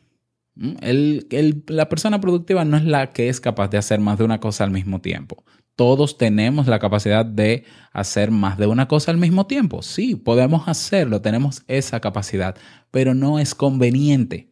la 0.56 1.90
persona 1.90 2.20
productiva 2.20 2.66
no 2.66 2.78
es 2.78 2.84
la 2.84 3.12
que 3.12 3.30
es 3.30 3.40
capaz 3.40 3.70
de 3.70 3.78
hacer 3.78 4.00
más 4.00 4.18
de 4.18 4.26
una 4.26 4.40
cosa 4.40 4.64
al 4.64 4.72
mismo 4.72 5.02
tiempo. 5.02 5.44
Todos 5.80 6.18
tenemos 6.18 6.68
la 6.68 6.78
capacidad 6.78 7.26
de 7.26 7.64
hacer 7.94 8.32
más 8.32 8.58
de 8.58 8.68
una 8.68 8.90
cosa 8.90 9.12
al 9.12 9.18
mismo 9.18 9.48
tiempo. 9.48 9.82
Sí, 9.82 10.14
podemos 10.14 10.68
hacerlo, 10.68 11.22
tenemos 11.22 11.64
esa 11.70 12.02
capacidad, 12.02 12.58
pero 12.92 13.14
no 13.14 13.40
es 13.40 13.56
conveniente. 13.56 14.52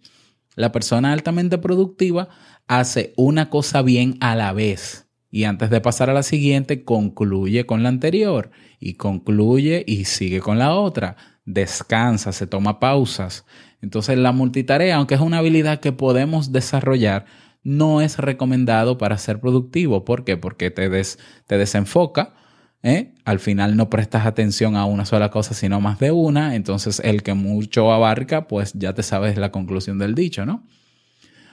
La 0.55 0.71
persona 0.71 1.11
altamente 1.11 1.57
productiva 1.57 2.29
hace 2.65 3.11
una 3.17 3.49
cosa 3.49 3.81
bien 3.81 4.15
a 4.21 4.37
la 4.37 4.53
vez 4.53 5.09
y 5.29 5.43
antes 5.43 5.69
de 5.69 5.81
pasar 5.81 6.09
a 6.09 6.13
la 6.13 6.23
siguiente 6.23 6.85
concluye 6.85 7.65
con 7.65 7.83
la 7.83 7.89
anterior 7.89 8.49
y 8.79 8.93
concluye 8.93 9.83
y 9.85 10.05
sigue 10.05 10.39
con 10.39 10.57
la 10.57 10.75
otra. 10.75 11.17
Descansa, 11.43 12.31
se 12.31 12.47
toma 12.47 12.79
pausas. 12.79 13.43
Entonces 13.81 14.17
la 14.17 14.31
multitarea, 14.31 14.95
aunque 14.95 15.15
es 15.15 15.21
una 15.21 15.39
habilidad 15.39 15.81
que 15.81 15.91
podemos 15.91 16.53
desarrollar, 16.53 17.25
no 17.67 17.99
es 17.99 18.17
recomendado 18.17 18.97
para 18.97 19.17
ser 19.17 19.41
productivo. 19.41 20.05
¿Por 20.05 20.23
qué? 20.23 20.37
Porque 20.37 20.71
te, 20.71 20.89
te 20.89 21.57
desenfoca. 21.57 22.33
¿eh? 22.81 23.13
Al 23.25 23.39
final 23.39 23.75
no 23.75 23.89
prestas 23.89 24.25
atención 24.25 24.77
a 24.77 24.85
una 24.85 25.03
sola 25.03 25.31
cosa, 25.31 25.53
sino 25.53 25.81
más 25.81 25.99
de 25.99 26.11
una. 26.11 26.55
Entonces 26.55 27.01
el 27.03 27.23
que 27.23 27.33
mucho 27.33 27.91
abarca, 27.91 28.47
pues 28.47 28.71
ya 28.71 28.93
te 28.93 29.03
sabes 29.03 29.35
la 29.35 29.51
conclusión 29.51 29.99
del 29.99 30.15
dicho, 30.15 30.45
¿no? 30.45 30.65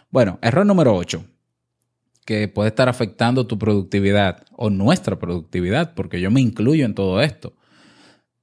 Bueno, 0.08 0.38
error 0.40 0.64
número 0.64 0.94
8, 0.94 1.24
que 2.24 2.46
puede 2.46 2.68
estar 2.68 2.88
afectando 2.88 3.48
tu 3.48 3.58
productividad 3.58 4.44
o 4.52 4.70
nuestra 4.70 5.18
productividad, 5.18 5.94
porque 5.94 6.20
yo 6.20 6.30
me 6.30 6.40
incluyo 6.40 6.84
en 6.84 6.94
todo 6.94 7.22
esto. 7.22 7.56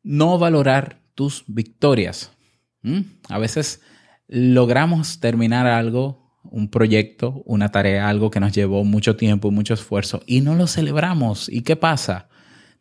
No 0.04 0.38
valorar 0.38 1.00
tus 1.16 1.46
victorias. 1.48 2.34
A 3.30 3.38
veces 3.38 3.82
logramos 4.28 5.22
terminar 5.22 5.68
algo, 5.68 6.21
un 6.44 6.70
proyecto, 6.70 7.44
una 7.46 7.70
tarea, 7.70 8.10
algo 8.10 8.32
que 8.32 8.40
nos 8.40 8.52
llevó 8.52 8.84
mucho 8.84 9.16
tiempo 9.16 9.52
mucho 9.52 9.74
esfuerzo 9.74 10.22
y 10.26 10.42
no 10.42 10.56
lo 10.56 10.68
celebramos. 10.68 11.50
¿Y 11.50 11.62
qué 11.62 11.76
pasa? 11.76 12.30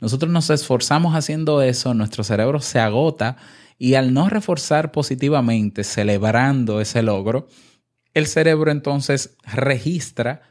Nosotros 0.00 0.30
nos 0.30 0.48
esforzamos 0.50 1.14
haciendo 1.14 1.62
eso, 1.62 1.92
nuestro 1.94 2.24
cerebro 2.24 2.60
se 2.60 2.78
agota 2.78 3.36
y 3.78 3.94
al 3.94 4.14
no 4.14 4.28
reforzar 4.28 4.92
positivamente, 4.92 5.84
celebrando 5.84 6.80
ese 6.80 7.02
logro, 7.02 7.48
el 8.14 8.26
cerebro 8.26 8.70
entonces 8.70 9.36
registra 9.44 10.42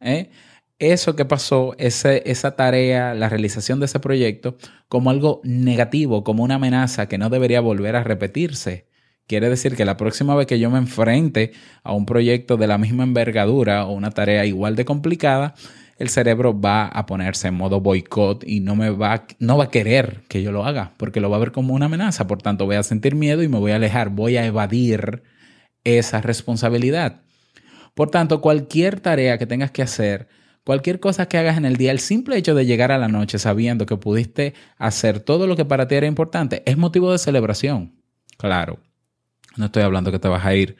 ¿eh? 0.00 0.30
eso 0.78 1.16
que 1.16 1.24
pasó, 1.24 1.74
esa 1.78 2.56
tarea, 2.56 3.14
la 3.14 3.28
realización 3.28 3.80
de 3.80 3.86
ese 3.86 4.00
proyecto, 4.00 4.56
como 4.88 5.10
algo 5.10 5.40
negativo, 5.44 6.22
como 6.24 6.44
una 6.44 6.56
amenaza 6.56 7.08
que 7.08 7.18
no 7.18 7.30
debería 7.30 7.60
volver 7.60 7.96
a 7.96 8.04
repetirse. 8.04 8.87
Quiere 9.28 9.50
decir 9.50 9.76
que 9.76 9.84
la 9.84 9.98
próxima 9.98 10.34
vez 10.34 10.46
que 10.46 10.58
yo 10.58 10.70
me 10.70 10.78
enfrente 10.78 11.52
a 11.82 11.92
un 11.92 12.06
proyecto 12.06 12.56
de 12.56 12.66
la 12.66 12.78
misma 12.78 13.04
envergadura 13.04 13.84
o 13.84 13.92
una 13.92 14.10
tarea 14.10 14.46
igual 14.46 14.74
de 14.74 14.86
complicada, 14.86 15.54
el 15.98 16.08
cerebro 16.08 16.58
va 16.58 16.86
a 16.86 17.04
ponerse 17.04 17.48
en 17.48 17.54
modo 17.54 17.82
boicot 17.82 18.42
y 18.46 18.60
no 18.60 18.74
me 18.74 18.88
va, 18.88 19.26
no 19.38 19.58
va 19.58 19.64
a 19.64 19.70
querer 19.70 20.22
que 20.28 20.42
yo 20.42 20.50
lo 20.50 20.64
haga, 20.64 20.94
porque 20.96 21.20
lo 21.20 21.28
va 21.28 21.36
a 21.36 21.40
ver 21.40 21.52
como 21.52 21.74
una 21.74 21.86
amenaza. 21.86 22.26
Por 22.26 22.40
tanto, 22.40 22.64
voy 22.64 22.76
a 22.76 22.82
sentir 22.82 23.14
miedo 23.16 23.42
y 23.42 23.48
me 23.48 23.58
voy 23.58 23.72
a 23.72 23.76
alejar, 23.76 24.08
voy 24.08 24.38
a 24.38 24.46
evadir 24.46 25.22
esa 25.84 26.22
responsabilidad. 26.22 27.20
Por 27.94 28.10
tanto, 28.10 28.40
cualquier 28.40 28.98
tarea 28.98 29.36
que 29.36 29.46
tengas 29.46 29.72
que 29.72 29.82
hacer, 29.82 30.28
cualquier 30.64 31.00
cosa 31.00 31.28
que 31.28 31.36
hagas 31.36 31.58
en 31.58 31.66
el 31.66 31.76
día, 31.76 31.90
el 31.90 32.00
simple 32.00 32.38
hecho 32.38 32.54
de 32.54 32.64
llegar 32.64 32.92
a 32.92 32.98
la 32.98 33.08
noche 33.08 33.38
sabiendo 33.38 33.84
que 33.84 33.98
pudiste 33.98 34.54
hacer 34.78 35.20
todo 35.20 35.46
lo 35.46 35.54
que 35.54 35.66
para 35.66 35.86
ti 35.86 35.96
era 35.96 36.06
importante, 36.06 36.62
es 36.64 36.78
motivo 36.78 37.12
de 37.12 37.18
celebración. 37.18 37.92
Claro, 38.38 38.78
no 39.58 39.66
estoy 39.66 39.82
hablando 39.82 40.12
que 40.12 40.18
te 40.18 40.28
vas 40.28 40.44
a 40.44 40.54
ir 40.54 40.76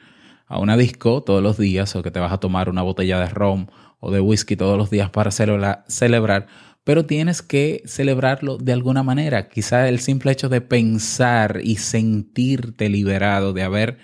a 0.47 0.59
una 0.59 0.77
disco 0.77 1.21
todos 1.21 1.43
los 1.43 1.57
días 1.57 1.95
o 1.95 2.01
que 2.01 2.11
te 2.11 2.19
vas 2.19 2.31
a 2.31 2.39
tomar 2.39 2.69
una 2.69 2.81
botella 2.81 3.19
de 3.19 3.27
rom 3.27 3.67
o 3.99 4.11
de 4.11 4.19
whisky 4.19 4.55
todos 4.55 4.77
los 4.77 4.89
días 4.89 5.09
para 5.09 5.31
celebrar, 5.31 6.47
pero 6.83 7.05
tienes 7.05 7.41
que 7.41 7.83
celebrarlo 7.85 8.57
de 8.57 8.73
alguna 8.73 9.03
manera. 9.03 9.49
Quizá 9.49 9.87
el 9.87 9.99
simple 9.99 10.31
hecho 10.31 10.49
de 10.49 10.61
pensar 10.61 11.59
y 11.63 11.75
sentirte 11.75 12.89
liberado 12.89 13.53
de 13.53 13.63
haber 13.63 13.97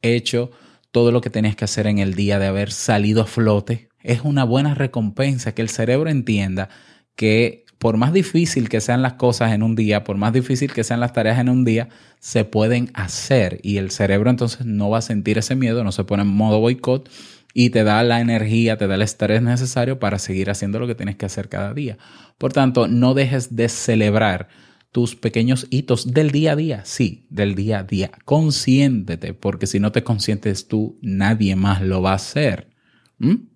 hecho 0.00 0.50
todo 0.90 1.12
lo 1.12 1.20
que 1.20 1.30
tenías 1.30 1.56
que 1.56 1.64
hacer 1.64 1.86
en 1.86 1.98
el 1.98 2.14
día, 2.14 2.38
de 2.38 2.46
haber 2.46 2.72
salido 2.72 3.22
a 3.22 3.26
flote, 3.26 3.88
es 4.02 4.22
una 4.22 4.44
buena 4.44 4.74
recompensa 4.74 5.54
que 5.54 5.62
el 5.62 5.68
cerebro 5.68 6.10
entienda 6.10 6.68
que 7.14 7.61
por 7.82 7.96
más 7.96 8.12
difícil 8.12 8.68
que 8.68 8.80
sean 8.80 9.02
las 9.02 9.14
cosas 9.14 9.50
en 9.50 9.64
un 9.64 9.74
día, 9.74 10.04
por 10.04 10.16
más 10.16 10.32
difícil 10.32 10.72
que 10.72 10.84
sean 10.84 11.00
las 11.00 11.12
tareas 11.12 11.40
en 11.40 11.48
un 11.48 11.64
día, 11.64 11.88
se 12.20 12.44
pueden 12.44 12.92
hacer 12.94 13.58
y 13.64 13.78
el 13.78 13.90
cerebro 13.90 14.30
entonces 14.30 14.64
no 14.64 14.88
va 14.88 14.98
a 14.98 15.02
sentir 15.02 15.36
ese 15.36 15.56
miedo, 15.56 15.82
no 15.82 15.90
se 15.90 16.04
pone 16.04 16.22
en 16.22 16.28
modo 16.28 16.60
boicot 16.60 17.10
y 17.54 17.70
te 17.70 17.82
da 17.82 18.04
la 18.04 18.20
energía, 18.20 18.76
te 18.76 18.86
da 18.86 18.94
el 18.94 19.02
estrés 19.02 19.42
necesario 19.42 19.98
para 19.98 20.20
seguir 20.20 20.48
haciendo 20.48 20.78
lo 20.78 20.86
que 20.86 20.94
tienes 20.94 21.16
que 21.16 21.26
hacer 21.26 21.48
cada 21.48 21.74
día. 21.74 21.98
Por 22.38 22.52
tanto, 22.52 22.86
no 22.86 23.14
dejes 23.14 23.56
de 23.56 23.68
celebrar 23.68 24.46
tus 24.92 25.16
pequeños 25.16 25.66
hitos 25.70 26.12
del 26.12 26.30
día 26.30 26.52
a 26.52 26.56
día, 26.56 26.82
sí, 26.84 27.26
del 27.30 27.56
día 27.56 27.80
a 27.80 27.82
día. 27.82 28.12
Consiéntete, 28.24 29.34
porque 29.34 29.66
si 29.66 29.80
no 29.80 29.90
te 29.90 30.04
consientes 30.04 30.68
tú, 30.68 31.00
nadie 31.02 31.56
más 31.56 31.82
lo 31.82 32.00
va 32.00 32.12
a 32.12 32.14
hacer. 32.14 32.70
¿Mm? 33.18 33.48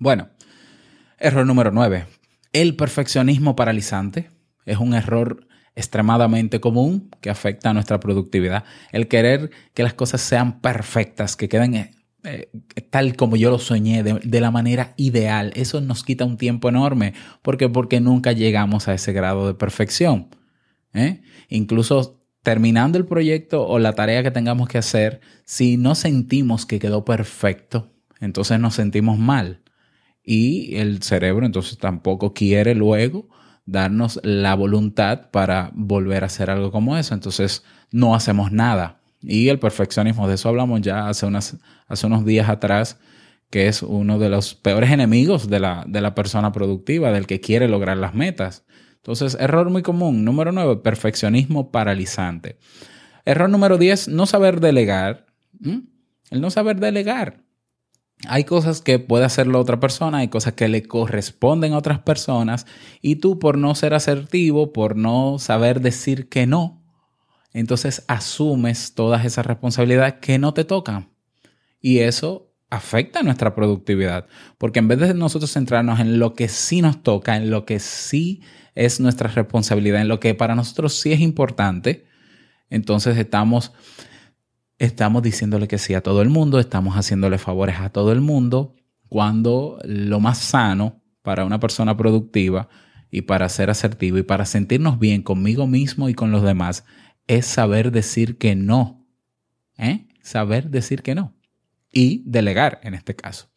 Bueno, 0.00 0.30
error 1.20 1.46
número 1.46 1.70
9 1.70 2.15
el 2.62 2.74
perfeccionismo 2.74 3.54
paralizante 3.54 4.30
es 4.64 4.78
un 4.78 4.94
error 4.94 5.46
extremadamente 5.74 6.58
común 6.58 7.10
que 7.20 7.28
afecta 7.28 7.68
a 7.68 7.74
nuestra 7.74 8.00
productividad. 8.00 8.64
El 8.92 9.08
querer 9.08 9.50
que 9.74 9.82
las 9.82 9.92
cosas 9.92 10.22
sean 10.22 10.62
perfectas, 10.62 11.36
que 11.36 11.50
queden 11.50 11.74
eh, 11.74 11.90
eh, 12.24 12.48
tal 12.88 13.14
como 13.14 13.36
yo 13.36 13.50
lo 13.50 13.58
soñé, 13.58 14.02
de, 14.02 14.40
la 14.40 14.50
manera 14.50 14.94
ideal, 14.96 15.52
eso 15.54 15.82
nos 15.82 16.02
quita 16.02 16.24
un 16.24 16.38
tiempo 16.38 16.70
enorme. 16.70 17.12
¿Por 17.42 17.58
qué? 17.58 17.68
Porque 17.68 18.00
nunca 18.00 18.32
llegamos 18.32 18.88
a 18.88 18.94
ese 18.94 19.12
grado 19.12 19.46
de 19.46 19.52
perfección. 19.52 20.28
¿eh? 20.94 21.20
Incluso 21.50 22.24
terminando 22.42 22.96
el 22.96 23.04
proyecto 23.04 23.66
o 23.66 23.78
la 23.78 23.92
tarea 23.92 24.22
que 24.22 24.30
tengamos 24.30 24.66
que 24.68 24.78
hacer, 24.78 25.20
si 25.44 25.76
no 25.76 25.94
sentimos 25.94 26.64
que 26.64 26.78
quedó 26.78 27.04
perfecto, 27.04 27.92
entonces 28.18 28.58
nos 28.58 28.74
sentimos 28.74 29.18
mal 29.18 29.60
y 30.28 30.74
el 30.76 31.02
cerebro 31.04 31.46
entonces 31.46 31.78
tampoco 31.78 32.34
quiere 32.34 32.74
luego 32.74 33.28
darnos 33.64 34.20
la 34.24 34.56
voluntad 34.56 35.30
para 35.30 35.70
volver 35.72 36.24
a 36.24 36.26
hacer 36.26 36.50
algo 36.50 36.72
como 36.72 36.96
eso. 36.96 37.14
Entonces 37.14 37.64
no 37.92 38.14
hacemos 38.14 38.50
nada. 38.50 39.00
Y 39.22 39.48
el 39.48 39.60
perfeccionismo, 39.60 40.26
de 40.28 40.34
eso 40.34 40.48
hablamos 40.48 40.80
ya 40.82 41.08
hace, 41.08 41.28
hace 41.86 42.06
unos 42.06 42.24
días 42.24 42.48
atrás, 42.48 42.98
que 43.50 43.68
es 43.68 43.82
uno 43.82 44.18
de 44.18 44.28
los 44.28 44.56
peores 44.56 44.90
enemigos 44.90 45.48
de 45.48 45.60
la, 45.60 45.84
de 45.86 46.00
la 46.00 46.16
persona 46.16 46.50
productiva, 46.50 47.12
del 47.12 47.28
que 47.28 47.40
quiere 47.40 47.68
lograr 47.68 47.96
las 47.96 48.14
metas. 48.14 48.64
Entonces, 48.96 49.36
error 49.38 49.70
muy 49.70 49.82
común. 49.82 50.24
Número 50.24 50.50
9, 50.50 50.78
perfeccionismo 50.82 51.70
paralizante. 51.70 52.58
Error 53.24 53.48
número 53.48 53.78
10, 53.78 54.08
no 54.08 54.26
saber 54.26 54.58
delegar. 54.60 55.26
El 55.62 56.40
no 56.40 56.50
saber 56.50 56.80
delegar 56.80 57.45
hay 58.26 58.44
cosas 58.44 58.80
que 58.80 58.98
puede 58.98 59.24
hacer 59.24 59.46
la 59.46 59.58
otra 59.58 59.78
persona, 59.78 60.18
hay 60.18 60.28
cosas 60.28 60.54
que 60.54 60.68
le 60.68 60.82
corresponden 60.82 61.74
a 61.74 61.78
otras 61.78 61.98
personas 62.00 62.66
y 63.02 63.16
tú 63.16 63.38
por 63.38 63.58
no 63.58 63.74
ser 63.74 63.94
asertivo, 63.94 64.72
por 64.72 64.96
no 64.96 65.38
saber 65.38 65.80
decir 65.80 66.28
que 66.28 66.46
no, 66.46 66.82
entonces 67.52 68.04
asumes 68.08 68.94
todas 68.94 69.24
esas 69.24 69.46
responsabilidades 69.46 70.14
que 70.20 70.38
no 70.38 70.54
te 70.54 70.64
tocan. 70.64 71.10
Y 71.80 72.00
eso 72.00 72.52
afecta 72.68 73.22
nuestra 73.22 73.54
productividad, 73.54 74.26
porque 74.58 74.80
en 74.80 74.88
vez 74.88 74.98
de 74.98 75.14
nosotros 75.14 75.52
centrarnos 75.52 76.00
en 76.00 76.18
lo 76.18 76.34
que 76.34 76.48
sí 76.48 76.82
nos 76.82 77.02
toca, 77.02 77.36
en 77.36 77.50
lo 77.50 77.64
que 77.64 77.78
sí 77.78 78.42
es 78.74 78.98
nuestra 78.98 79.28
responsabilidad, 79.30 80.00
en 80.00 80.08
lo 80.08 80.20
que 80.20 80.34
para 80.34 80.54
nosotros 80.54 80.98
sí 81.00 81.12
es 81.12 81.20
importante, 81.20 82.06
entonces 82.68 83.16
estamos 83.16 83.72
estamos 84.78 85.22
diciéndole 85.22 85.68
que 85.68 85.78
sí 85.78 85.94
a 85.94 86.02
todo 86.02 86.22
el 86.22 86.28
mundo, 86.28 86.58
estamos 86.58 86.94
haciéndole 86.94 87.38
favores 87.38 87.76
a 87.80 87.90
todo 87.90 88.12
el 88.12 88.20
mundo, 88.20 88.74
cuando 89.08 89.78
lo 89.84 90.20
más 90.20 90.38
sano 90.38 91.02
para 91.22 91.44
una 91.44 91.60
persona 91.60 91.96
productiva 91.96 92.68
y 93.10 93.22
para 93.22 93.48
ser 93.48 93.70
asertivo 93.70 94.18
y 94.18 94.22
para 94.22 94.44
sentirnos 94.44 94.98
bien 94.98 95.22
conmigo 95.22 95.66
mismo 95.66 96.08
y 96.08 96.14
con 96.14 96.30
los 96.30 96.42
demás 96.42 96.84
es 97.26 97.46
saber 97.46 97.92
decir 97.92 98.38
que 98.38 98.54
no. 98.54 99.06
¿eh? 99.78 100.06
Saber 100.22 100.70
decir 100.70 101.02
que 101.02 101.14
no. 101.14 101.34
Y 101.92 102.22
delegar 102.26 102.80
en 102.82 102.94
este 102.94 103.16
caso. 103.16 103.48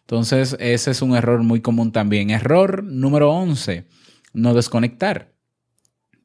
Entonces, 0.00 0.56
ese 0.60 0.90
es 0.90 1.00
un 1.00 1.14
error 1.14 1.42
muy 1.42 1.60
común 1.60 1.92
también. 1.92 2.30
Error 2.30 2.84
número 2.84 3.30
11, 3.30 3.86
no 4.34 4.52
desconectar. 4.52 5.34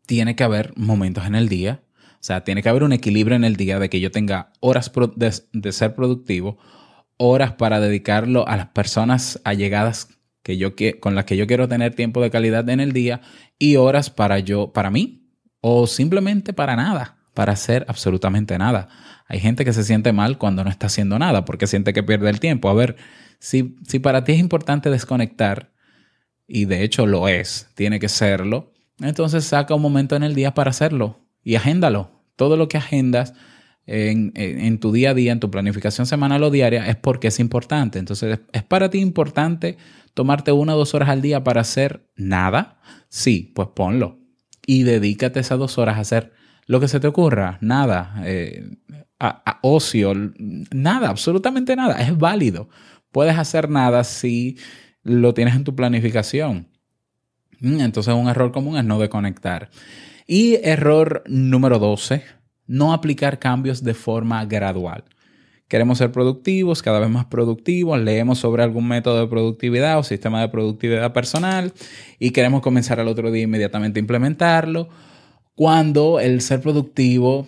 Tiene 0.06 0.36
que 0.36 0.44
haber 0.44 0.74
momentos 0.76 1.26
en 1.26 1.36
el 1.36 1.48
día 1.48 1.84
o 2.20 2.24
sea, 2.24 2.44
tiene 2.44 2.62
que 2.62 2.68
haber 2.68 2.84
un 2.84 2.92
equilibrio 2.92 3.38
en 3.38 3.46
el 3.46 3.56
día 3.56 3.80
de 3.80 3.90
que 3.90 4.02
yo 4.02 4.12
tenga 4.12 4.52
horas 4.60 4.92
de, 5.16 5.72
ser 5.72 5.96
productivo, 5.96 6.58
horas 7.16 7.54
para 7.54 7.80
dedicarlo 7.80 8.46
a 8.46 8.58
las 8.58 8.68
personas 8.68 9.40
allegadas 9.46 10.10
que 10.44 10.58
yo 10.58 10.74
con 11.00 11.16
las 11.16 11.24
que 11.24 11.38
yo 11.38 11.48
quiero 11.48 11.70
tener 11.70 11.96
tiempo 11.96 12.22
de 12.22 12.30
calidad 12.30 12.68
en 12.70 12.82
el 12.82 12.92
día 12.92 13.22
y 13.58 13.78
horas 13.78 14.10
para 14.10 14.40
yo, 14.40 14.74
para 14.74 14.92
mí, 14.92 15.30
o 15.62 15.88
simplemente 15.88 16.52
para 16.52 16.76
nada. 16.76 17.16
para 17.34 17.54
hacer 17.54 17.86
absolutamente 17.88 18.58
nada. 18.58 18.90
Hay 19.28 19.40
gente 19.40 19.64
que 19.64 19.72
se 19.72 19.86
siente 19.86 20.12
mal 20.12 20.38
cuando 20.38 20.66
no 20.66 20.70
está 20.70 20.88
haciendo 20.88 21.18
nada 21.20 21.46
porque 21.46 21.68
siente 21.68 21.94
que 21.94 22.04
pierde 22.04 22.30
el 22.30 22.42
tiempo. 22.42 22.70
A 22.70 22.74
ver, 22.74 22.98
si, 23.40 23.78
si 23.88 24.00
para 24.00 24.26
ti 24.26 24.34
es 24.34 24.40
importante 24.40 24.90
desconectar, 24.90 25.72
y 26.48 26.66
de 26.66 26.84
hecho 26.84 27.06
lo 27.06 27.30
es, 27.30 27.70
tiene 27.76 28.00
que 28.00 28.10
serlo, 28.10 28.74
entonces 29.00 29.46
saca 29.46 29.74
un 29.74 29.82
momento 29.82 30.18
en 30.18 30.24
el 30.24 30.36
día 30.36 30.54
para 30.54 30.72
hacerlo 30.72 31.29
y 31.50 31.56
agéndalo. 31.56 32.12
Todo 32.36 32.58
lo 32.58 32.68
que 32.68 32.78
agendas 32.78 33.34
en, 33.88 34.80
tu 34.80 34.92
día 34.92 35.10
a 35.10 35.14
día, 35.16 35.32
en 35.32 35.40
tu 35.40 35.50
planificación 35.50 36.06
semanal 36.06 36.44
o 36.44 36.52
diaria, 36.52 36.86
es 36.88 36.96
porque 36.96 37.30
es 37.30 37.40
importante. 37.40 37.98
Entonces, 37.98 38.40
¿es 38.54 38.64
para 38.64 38.92
ti 38.92 39.00
importante 39.00 39.76
tomarte 40.14 40.52
una 40.52 40.76
o 40.76 40.78
dos 40.78 40.94
horas 40.94 41.10
al 41.10 41.24
día 41.24 41.44
para 41.44 41.62
hacer 41.62 42.08
nada? 42.16 42.80
Sí, 43.08 43.52
pues 43.56 43.70
ponlo. 43.76 44.20
Y 44.68 44.84
dedícate 44.84 45.40
esas 45.40 45.58
dos 45.58 45.80
horas 45.80 45.98
a 45.98 46.02
hacer 46.02 46.34
lo 46.68 46.80
que 46.80 46.88
se 46.88 47.00
te 47.00 47.08
ocurra. 47.08 47.58
Nada. 47.62 48.22
Eh, 48.26 48.70
ocio. 49.64 50.14
Nada, 50.72 51.10
absolutamente 51.10 51.76
nada. 51.76 52.00
Es 52.00 52.16
válido. 52.16 52.70
Puedes 53.12 53.40
hacer 53.40 53.72
nada 53.72 54.04
si 54.04 54.60
lo 55.02 55.34
tienes 55.34 55.56
en 55.56 55.64
tu 55.64 55.76
planificación. 55.76 56.68
Mm, 57.60 57.80
entonces, 57.80 58.14
un 58.14 58.30
error 58.30 58.52
común 58.52 58.78
es 58.78 58.86
no 58.86 59.00
desconectar. 59.00 59.72
Y 60.32 60.60
error 60.62 61.24
número 61.26 61.80
12 61.80 62.22
no 62.68 62.94
aplicar 62.94 63.40
cambios 63.40 63.84
de 63.84 63.96
forma 63.96 64.46
gradual. 64.46 65.04
Queremos 65.68 65.98
ser 65.98 66.12
productivos, 66.12 66.84
cada 66.84 67.00
vez 67.00 67.10
más 67.10 67.26
productivos, 67.26 68.00
leemos 68.00 68.38
sobre 68.38 68.62
algún 68.62 68.88
método 68.88 69.22
de 69.22 69.26
productividad 69.26 69.98
o 69.98 70.04
sistema 70.04 70.40
de 70.40 70.50
productividad 70.50 71.14
personal 71.14 71.74
y 72.20 72.30
queremos 72.30 72.62
comenzar 72.62 73.00
al 73.00 73.08
otro 73.08 73.32
día 73.32 73.42
inmediatamente 73.42 74.00
a 74.00 74.02
implementarlo, 74.02 74.90
cuando 75.56 76.20
el 76.20 76.42
ser 76.42 76.62
productivo, 76.62 77.48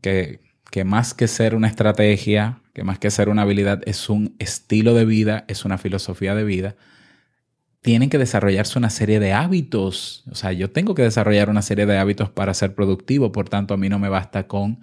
que, 0.00 0.38
que 0.70 0.84
más 0.84 1.14
que 1.14 1.26
ser 1.26 1.56
una 1.56 1.66
estrategia, 1.66 2.60
que 2.74 2.84
más 2.84 3.00
que 3.00 3.10
ser 3.10 3.28
una 3.28 3.42
habilidad, 3.42 3.82
es 3.86 4.08
un 4.08 4.36
estilo 4.38 4.94
de 4.94 5.04
vida, 5.04 5.44
es 5.48 5.64
una 5.64 5.78
filosofía 5.78 6.36
de 6.36 6.44
vida, 6.44 6.76
tienen 7.84 8.08
que 8.08 8.16
desarrollarse 8.16 8.78
una 8.78 8.88
serie 8.88 9.20
de 9.20 9.34
hábitos. 9.34 10.24
O 10.32 10.34
sea, 10.34 10.52
yo 10.52 10.70
tengo 10.70 10.94
que 10.94 11.02
desarrollar 11.02 11.50
una 11.50 11.60
serie 11.60 11.84
de 11.84 11.98
hábitos 11.98 12.30
para 12.30 12.54
ser 12.54 12.74
productivo, 12.74 13.30
por 13.30 13.50
tanto 13.50 13.74
a 13.74 13.76
mí 13.76 13.90
no 13.90 13.98
me 13.98 14.08
basta 14.08 14.46
con 14.46 14.80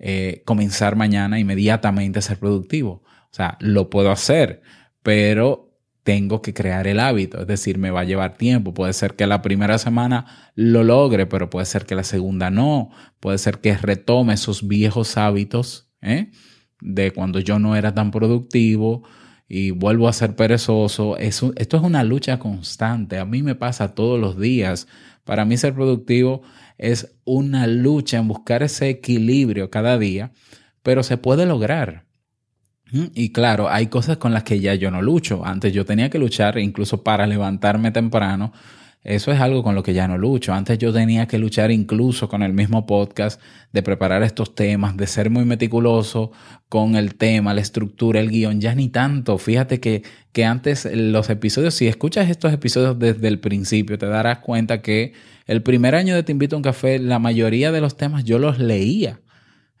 eh, 0.00 0.42
comenzar 0.44 0.96
mañana 0.96 1.38
inmediatamente 1.38 2.18
a 2.18 2.22
ser 2.22 2.40
productivo. 2.40 3.04
O 3.04 3.28
sea, 3.30 3.56
lo 3.60 3.88
puedo 3.88 4.10
hacer, 4.10 4.62
pero 5.04 5.76
tengo 6.02 6.42
que 6.42 6.52
crear 6.52 6.88
el 6.88 6.98
hábito, 6.98 7.40
es 7.40 7.46
decir, 7.46 7.78
me 7.78 7.92
va 7.92 8.00
a 8.00 8.04
llevar 8.04 8.36
tiempo. 8.36 8.74
Puede 8.74 8.94
ser 8.94 9.14
que 9.14 9.28
la 9.28 9.42
primera 9.42 9.78
semana 9.78 10.50
lo 10.56 10.82
logre, 10.82 11.26
pero 11.26 11.50
puede 11.50 11.66
ser 11.66 11.86
que 11.86 11.94
la 11.94 12.02
segunda 12.02 12.50
no. 12.50 12.90
Puede 13.20 13.38
ser 13.38 13.58
que 13.58 13.76
retome 13.76 14.34
esos 14.34 14.66
viejos 14.66 15.16
hábitos 15.16 15.88
¿eh? 16.02 16.32
de 16.80 17.12
cuando 17.12 17.38
yo 17.38 17.60
no 17.60 17.76
era 17.76 17.94
tan 17.94 18.10
productivo 18.10 19.04
y 19.52 19.72
vuelvo 19.72 20.06
a 20.06 20.12
ser 20.12 20.36
perezoso. 20.36 21.16
esto 21.16 21.52
es 21.56 21.82
una 21.82 22.04
lucha 22.04 22.38
constante. 22.38 23.18
A 23.18 23.24
mí 23.24 23.42
me 23.42 23.56
pasa 23.56 23.96
todos 23.96 24.18
los 24.18 24.38
días. 24.38 24.86
Para 25.24 25.44
mí 25.44 25.56
ser 25.56 25.74
productivo 25.74 26.42
es 26.78 27.16
una 27.24 27.66
lucha 27.66 28.18
en 28.18 28.28
buscar 28.28 28.62
ese 28.62 28.88
equilibrio 28.88 29.68
cada 29.68 29.98
día, 29.98 30.30
pero 30.84 31.02
se 31.02 31.16
puede 31.16 31.46
lograr. 31.46 32.04
Y 32.92 33.32
claro, 33.32 33.68
hay 33.68 33.88
cosas 33.88 34.18
con 34.18 34.32
las 34.32 34.44
que 34.44 34.60
ya 34.60 34.76
yo 34.76 34.92
no 34.92 35.02
lucho. 35.02 35.44
Antes 35.44 35.72
yo 35.72 35.84
tenía 35.84 36.10
que 36.10 36.20
luchar 36.20 36.56
incluso 36.58 37.02
para 37.02 37.26
levantarme 37.26 37.90
temprano 37.90 38.52
eso 39.02 39.32
es 39.32 39.40
algo 39.40 39.62
con 39.62 39.74
lo 39.74 39.82
que 39.82 39.94
ya 39.94 40.06
no 40.06 40.18
lucho. 40.18 40.52
Antes 40.52 40.78
yo 40.78 40.92
tenía 40.92 41.26
que 41.26 41.38
luchar 41.38 41.70
incluso 41.70 42.28
con 42.28 42.42
el 42.42 42.52
mismo 42.52 42.84
podcast 42.84 43.40
de 43.72 43.82
preparar 43.82 44.22
estos 44.22 44.54
temas, 44.54 44.94
de 44.96 45.06
ser 45.06 45.30
muy 45.30 45.46
meticuloso 45.46 46.32
con 46.68 46.96
el 46.96 47.14
tema, 47.14 47.54
la 47.54 47.62
estructura, 47.62 48.20
el 48.20 48.30
guion. 48.30 48.60
Ya 48.60 48.74
ni 48.74 48.88
tanto. 48.90 49.38
Fíjate 49.38 49.80
que, 49.80 50.02
que 50.32 50.44
antes 50.44 50.86
los 50.92 51.30
episodios, 51.30 51.74
si 51.74 51.86
escuchas 51.88 52.28
estos 52.28 52.52
episodios 52.52 52.98
desde 52.98 53.28
el 53.28 53.40
principio, 53.40 53.96
te 53.96 54.06
darás 54.06 54.40
cuenta 54.40 54.82
que 54.82 55.14
el 55.46 55.62
primer 55.62 55.94
año 55.94 56.14
de 56.14 56.22
Te 56.22 56.32
invito 56.32 56.56
a 56.56 56.58
un 56.58 56.62
café, 56.62 56.98
la 56.98 57.18
mayoría 57.18 57.72
de 57.72 57.80
los 57.80 57.96
temas 57.96 58.24
yo 58.24 58.38
los 58.38 58.58
leía. 58.58 59.20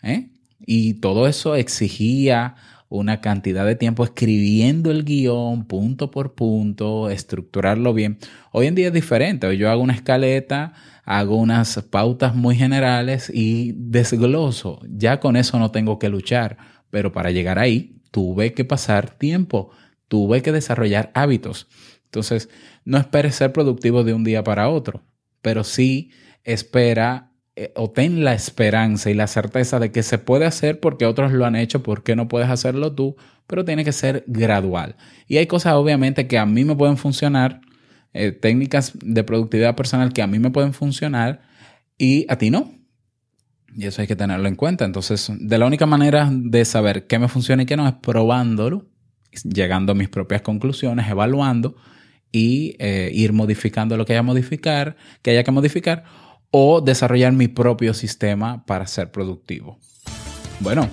¿eh? 0.02 0.30
Y 0.64 0.94
todo 0.94 1.28
eso 1.28 1.56
exigía 1.56 2.54
una 2.90 3.20
cantidad 3.20 3.64
de 3.64 3.76
tiempo 3.76 4.04
escribiendo 4.04 4.90
el 4.90 5.04
guion 5.04 5.64
punto 5.64 6.10
por 6.10 6.34
punto, 6.34 7.08
estructurarlo 7.08 7.94
bien. 7.94 8.18
Hoy 8.50 8.66
en 8.66 8.74
día 8.74 8.88
es 8.88 8.92
diferente. 8.92 9.46
Hoy 9.46 9.56
yo 9.56 9.70
hago 9.70 9.80
una 9.80 9.94
escaleta, 9.94 10.74
hago 11.04 11.36
unas 11.36 11.80
pautas 11.88 12.34
muy 12.34 12.56
generales 12.56 13.30
y 13.32 13.72
desgloso. 13.76 14.80
Ya 14.88 15.20
con 15.20 15.36
eso 15.36 15.58
no 15.60 15.70
tengo 15.70 16.00
que 16.00 16.08
luchar. 16.08 16.58
Pero 16.90 17.12
para 17.12 17.30
llegar 17.30 17.60
ahí 17.60 18.02
tuve 18.10 18.54
que 18.54 18.64
pasar 18.64 19.10
tiempo, 19.10 19.70
tuve 20.08 20.42
que 20.42 20.50
desarrollar 20.50 21.12
hábitos. 21.14 21.68
Entonces, 22.06 22.48
no 22.84 22.98
esperes 22.98 23.36
ser 23.36 23.52
productivo 23.52 24.02
de 24.02 24.14
un 24.14 24.24
día 24.24 24.42
para 24.42 24.68
otro, 24.68 25.04
pero 25.42 25.62
sí 25.62 26.10
espera 26.42 27.29
eh, 27.60 27.72
o 27.76 27.90
ten 27.90 28.24
la 28.24 28.32
esperanza 28.32 29.10
y 29.10 29.14
la 29.14 29.26
certeza 29.26 29.78
de 29.78 29.92
que 29.92 30.02
se 30.02 30.16
puede 30.16 30.46
hacer 30.46 30.80
porque 30.80 31.04
otros 31.04 31.30
lo 31.30 31.44
han 31.44 31.56
hecho, 31.56 31.82
¿por 31.82 32.02
qué 32.02 32.16
no 32.16 32.26
puedes 32.26 32.48
hacerlo 32.48 32.94
tú? 32.94 33.16
Pero 33.46 33.66
tiene 33.66 33.84
que 33.84 33.92
ser 33.92 34.24
gradual. 34.26 34.96
Y 35.28 35.36
hay 35.36 35.46
cosas 35.46 35.74
obviamente 35.74 36.26
que 36.26 36.38
a 36.38 36.46
mí 36.46 36.64
me 36.64 36.74
pueden 36.74 36.96
funcionar, 36.96 37.60
eh, 38.14 38.32
técnicas 38.32 38.92
de 39.02 39.24
productividad 39.24 39.76
personal 39.76 40.14
que 40.14 40.22
a 40.22 40.26
mí 40.26 40.38
me 40.38 40.50
pueden 40.50 40.72
funcionar 40.72 41.42
y 41.98 42.24
a 42.30 42.36
ti 42.36 42.48
no. 42.48 42.72
Y 43.76 43.84
eso 43.84 44.00
hay 44.00 44.08
que 44.08 44.16
tenerlo 44.16 44.48
en 44.48 44.56
cuenta. 44.56 44.86
Entonces, 44.86 45.30
de 45.38 45.58
la 45.58 45.66
única 45.66 45.84
manera 45.84 46.30
de 46.32 46.64
saber 46.64 47.06
qué 47.06 47.18
me 47.18 47.28
funciona 47.28 47.64
y 47.64 47.66
qué 47.66 47.76
no 47.76 47.86
es 47.86 47.92
probándolo, 47.92 48.86
llegando 49.44 49.92
a 49.92 49.94
mis 49.94 50.08
propias 50.08 50.40
conclusiones, 50.40 51.10
evaluando 51.10 51.76
y 52.32 52.74
eh, 52.78 53.10
ir 53.12 53.34
modificando 53.34 53.98
lo 53.98 54.06
que 54.06 54.14
haya 54.14 54.22
modificar, 54.22 54.96
que 55.20 55.32
haya 55.32 55.44
que 55.44 55.50
modificar 55.50 56.04
o 56.50 56.80
desarrollar 56.80 57.32
mi 57.32 57.48
propio 57.48 57.94
sistema 57.94 58.64
para 58.66 58.86
ser 58.86 59.10
productivo. 59.10 59.78
Bueno, 60.60 60.88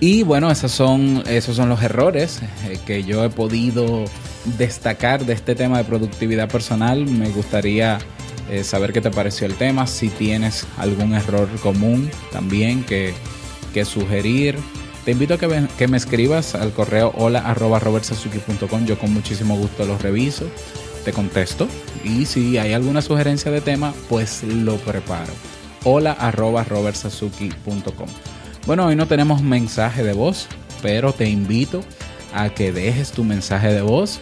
y 0.00 0.22
bueno, 0.22 0.50
esos 0.50 0.70
son, 0.70 1.22
esos 1.26 1.56
son 1.56 1.68
los 1.68 1.82
errores 1.82 2.40
eh, 2.66 2.78
que 2.86 3.02
yo 3.02 3.24
he 3.24 3.30
podido 3.30 4.04
destacar 4.56 5.26
de 5.26 5.32
este 5.32 5.54
tema 5.54 5.78
de 5.78 5.84
productividad 5.84 6.48
personal. 6.48 7.04
Me 7.04 7.30
gustaría 7.30 7.98
eh, 8.50 8.62
saber 8.62 8.92
qué 8.92 9.00
te 9.00 9.10
pareció 9.10 9.46
el 9.46 9.54
tema, 9.54 9.86
si 9.86 10.08
tienes 10.08 10.66
algún 10.76 11.14
error 11.14 11.48
común 11.60 12.10
también 12.30 12.84
que, 12.84 13.12
que 13.74 13.84
sugerir. 13.84 14.56
Te 15.04 15.12
invito 15.12 15.34
a 15.34 15.38
que 15.38 15.48
me, 15.48 15.66
que 15.78 15.88
me 15.88 15.96
escribas 15.96 16.54
al 16.54 16.72
correo 16.72 17.12
hola 17.16 17.40
arroba 17.40 17.80
yo 17.80 18.98
con 18.98 19.14
muchísimo 19.14 19.56
gusto 19.56 19.86
los 19.86 20.02
reviso 20.02 20.44
te 21.08 21.14
contesto. 21.14 21.66
Y 22.04 22.26
si 22.26 22.58
hay 22.58 22.74
alguna 22.74 23.00
sugerencia 23.00 23.50
de 23.50 23.62
tema, 23.62 23.94
pues 24.10 24.42
lo 24.42 24.76
preparo. 24.76 25.32
Hola 25.84 26.12
arroba 26.12 26.64
robertsazuki.com. 26.64 28.08
Bueno, 28.66 28.86
hoy 28.86 28.94
no 28.94 29.06
tenemos 29.06 29.42
mensaje 29.42 30.04
de 30.04 30.12
voz, 30.12 30.48
pero 30.82 31.14
te 31.14 31.26
invito 31.30 31.80
a 32.34 32.50
que 32.50 32.72
dejes 32.72 33.12
tu 33.12 33.24
mensaje 33.24 33.72
de 33.72 33.80
voz. 33.80 34.20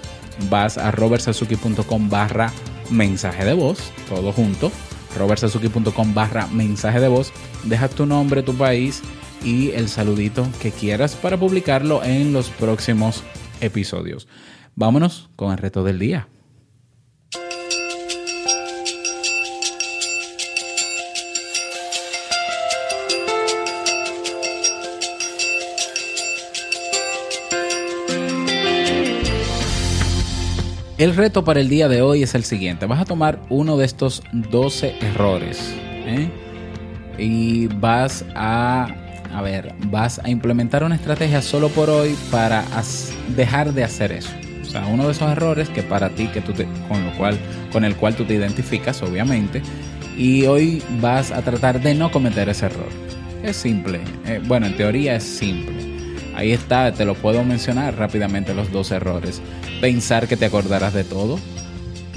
Vas 0.48 0.78
a 0.78 0.92
robertsazuki.com 0.92 2.08
barra 2.08 2.52
mensaje 2.88 3.44
de 3.44 3.54
voz, 3.54 3.78
todo 4.08 4.32
junto. 4.32 4.70
robertsazuki.com 5.18 6.14
barra 6.14 6.46
mensaje 6.48 7.00
de 7.00 7.08
voz. 7.08 7.32
Deja 7.64 7.88
tu 7.88 8.06
nombre, 8.06 8.44
tu 8.44 8.54
país 8.54 9.02
y 9.42 9.72
el 9.72 9.88
saludito 9.88 10.46
que 10.62 10.70
quieras 10.70 11.16
para 11.16 11.36
publicarlo 11.36 12.04
en 12.04 12.32
los 12.32 12.48
próximos 12.50 13.24
episodios. 13.60 14.28
Vámonos 14.76 15.30
con 15.34 15.50
el 15.50 15.58
reto 15.58 15.82
del 15.82 15.98
día. 15.98 16.28
El 30.98 31.14
reto 31.14 31.44
para 31.44 31.60
el 31.60 31.68
día 31.68 31.88
de 31.88 32.00
hoy 32.00 32.22
es 32.22 32.34
el 32.34 32.44
siguiente. 32.44 32.86
Vas 32.86 33.02
a 33.02 33.04
tomar 33.04 33.38
uno 33.50 33.76
de 33.76 33.84
estos 33.84 34.22
12 34.32 34.96
errores 35.02 35.74
¿eh? 36.06 36.30
y 37.18 37.66
vas 37.66 38.24
a, 38.34 38.88
a 39.30 39.42
ver, 39.42 39.74
vas 39.88 40.18
a 40.24 40.30
implementar 40.30 40.84
una 40.84 40.94
estrategia 40.94 41.42
solo 41.42 41.68
por 41.68 41.90
hoy 41.90 42.16
para 42.30 42.64
dejar 43.36 43.74
de 43.74 43.84
hacer 43.84 44.10
eso. 44.10 44.30
O 44.62 44.64
sea, 44.64 44.86
uno 44.86 45.04
de 45.04 45.12
esos 45.12 45.30
errores 45.30 45.68
que 45.68 45.82
para 45.82 46.08
ti, 46.08 46.28
que 46.28 46.40
tú 46.40 46.54
con 46.88 47.04
lo 47.04 47.12
cual, 47.18 47.38
con 47.72 47.84
el 47.84 47.94
cual 47.96 48.16
tú 48.16 48.24
te 48.24 48.32
identificas, 48.32 49.02
obviamente, 49.02 49.60
y 50.16 50.46
hoy 50.46 50.82
vas 51.02 51.30
a 51.30 51.42
tratar 51.42 51.82
de 51.82 51.94
no 51.94 52.10
cometer 52.10 52.48
ese 52.48 52.66
error. 52.66 52.88
Es 53.42 53.56
simple. 53.56 54.00
Eh, 54.24 54.40
bueno, 54.46 54.64
en 54.64 54.74
teoría 54.78 55.16
es 55.16 55.24
simple. 55.24 55.85
Ahí 56.36 56.52
está, 56.52 56.92
te 56.92 57.04
lo 57.04 57.14
puedo 57.14 57.42
mencionar 57.44 57.96
rápidamente 57.96 58.54
los 58.54 58.70
dos 58.70 58.90
errores. 58.90 59.40
Pensar 59.80 60.28
que 60.28 60.36
te 60.36 60.44
acordarás 60.44 60.92
de 60.92 61.02
todo. 61.02 61.38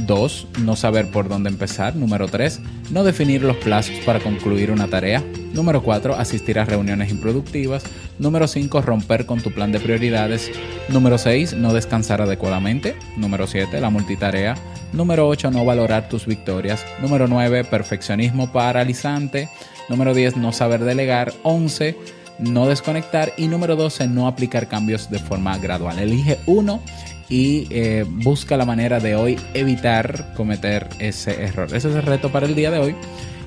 2. 0.05 0.47
No 0.61 0.75
saber 0.75 1.09
por 1.09 1.29
dónde 1.29 1.49
empezar. 1.49 1.95
Número 1.95 2.27
3. 2.27 2.59
No 2.91 3.03
definir 3.03 3.43
los 3.43 3.57
plazos 3.57 3.95
para 4.05 4.19
concluir 4.19 4.71
una 4.71 4.87
tarea. 4.87 5.23
Número 5.53 5.83
4. 5.83 6.15
Asistir 6.15 6.59
a 6.59 6.65
reuniones 6.65 7.11
improductivas. 7.11 7.83
Número 8.17 8.47
5. 8.47 8.81
Romper 8.81 9.25
con 9.25 9.41
tu 9.41 9.51
plan 9.51 9.71
de 9.71 9.79
prioridades. 9.79 10.51
Número 10.89 11.17
6. 11.17 11.53
No 11.53 11.73
descansar 11.73 12.21
adecuadamente. 12.21 12.95
Número 13.17 13.47
7. 13.47 13.79
La 13.81 13.89
multitarea. 13.89 14.55
Número 14.93 15.27
8. 15.27 15.51
No 15.51 15.65
valorar 15.65 16.09
tus 16.09 16.25
victorias. 16.25 16.85
Número 17.01 17.27
9. 17.27 17.65
Perfeccionismo 17.65 18.51
paralizante. 18.51 19.49
Número 19.89 20.13
10. 20.13 20.37
No 20.37 20.51
saber 20.51 20.83
delegar. 20.83 21.33
11. 21.43 22.18
No 22.39 22.67
desconectar. 22.67 23.33
Y 23.37 23.47
número 23.47 23.75
12. 23.75 24.07
No 24.07 24.27
aplicar 24.27 24.67
cambios 24.67 25.09
de 25.09 25.19
forma 25.19 25.57
gradual. 25.57 25.99
Elige 25.99 26.39
uno 26.45 26.81
y 27.29 27.67
eh, 27.69 28.05
busca 28.07 28.57
la 28.57 28.65
manera 28.65 28.99
de 28.99 29.15
hoy 29.15 29.37
evitar 29.53 30.33
cometer 30.35 30.89
ese 30.99 31.43
error. 31.43 31.67
Ese 31.67 31.89
es 31.89 31.95
el 31.95 32.03
reto 32.03 32.31
para 32.31 32.47
el 32.47 32.55
día 32.55 32.71
de 32.71 32.79
hoy. 32.79 32.95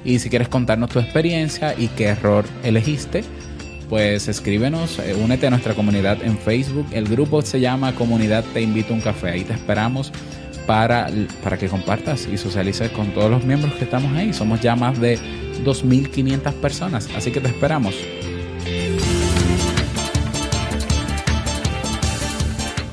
Y 0.05 0.18
si 0.18 0.31
quieres 0.31 0.48
contarnos 0.48 0.90
tu 0.90 0.98
experiencia 0.98 1.74
y 1.76 1.88
qué 1.88 2.07
error 2.07 2.44
elegiste, 2.64 3.24
pues 3.88 4.26
escríbenos, 4.28 4.98
eh, 4.98 5.14
únete 5.14 5.46
a 5.46 5.50
nuestra 5.50 5.74
comunidad 5.74 6.22
en 6.22 6.38
Facebook. 6.38 6.87
El 6.92 7.09
grupo 7.09 7.42
se 7.42 7.61
llama 7.61 7.94
Comunidad 7.94 8.44
Te 8.52 8.62
Invito 8.62 8.92
a 8.92 8.96
un 8.96 9.02
Café. 9.02 9.31
Ahí 9.31 9.44
te 9.44 9.52
esperamos 9.52 10.12
para, 10.66 11.11
para 11.42 11.59
que 11.59 11.68
compartas 11.68 12.26
y 12.33 12.38
socialices 12.38 12.90
con 12.90 13.12
todos 13.12 13.31
los 13.31 13.44
miembros 13.44 13.74
que 13.74 13.85
estamos 13.85 14.16
ahí. 14.16 14.33
Somos 14.33 14.61
ya 14.61 14.76
más 14.76 15.00
de 15.00 15.18
2.500 15.64 16.52
personas, 16.55 17.09
así 17.16 17.31
que 17.31 17.40
te 17.40 17.48
esperamos. 17.48 17.94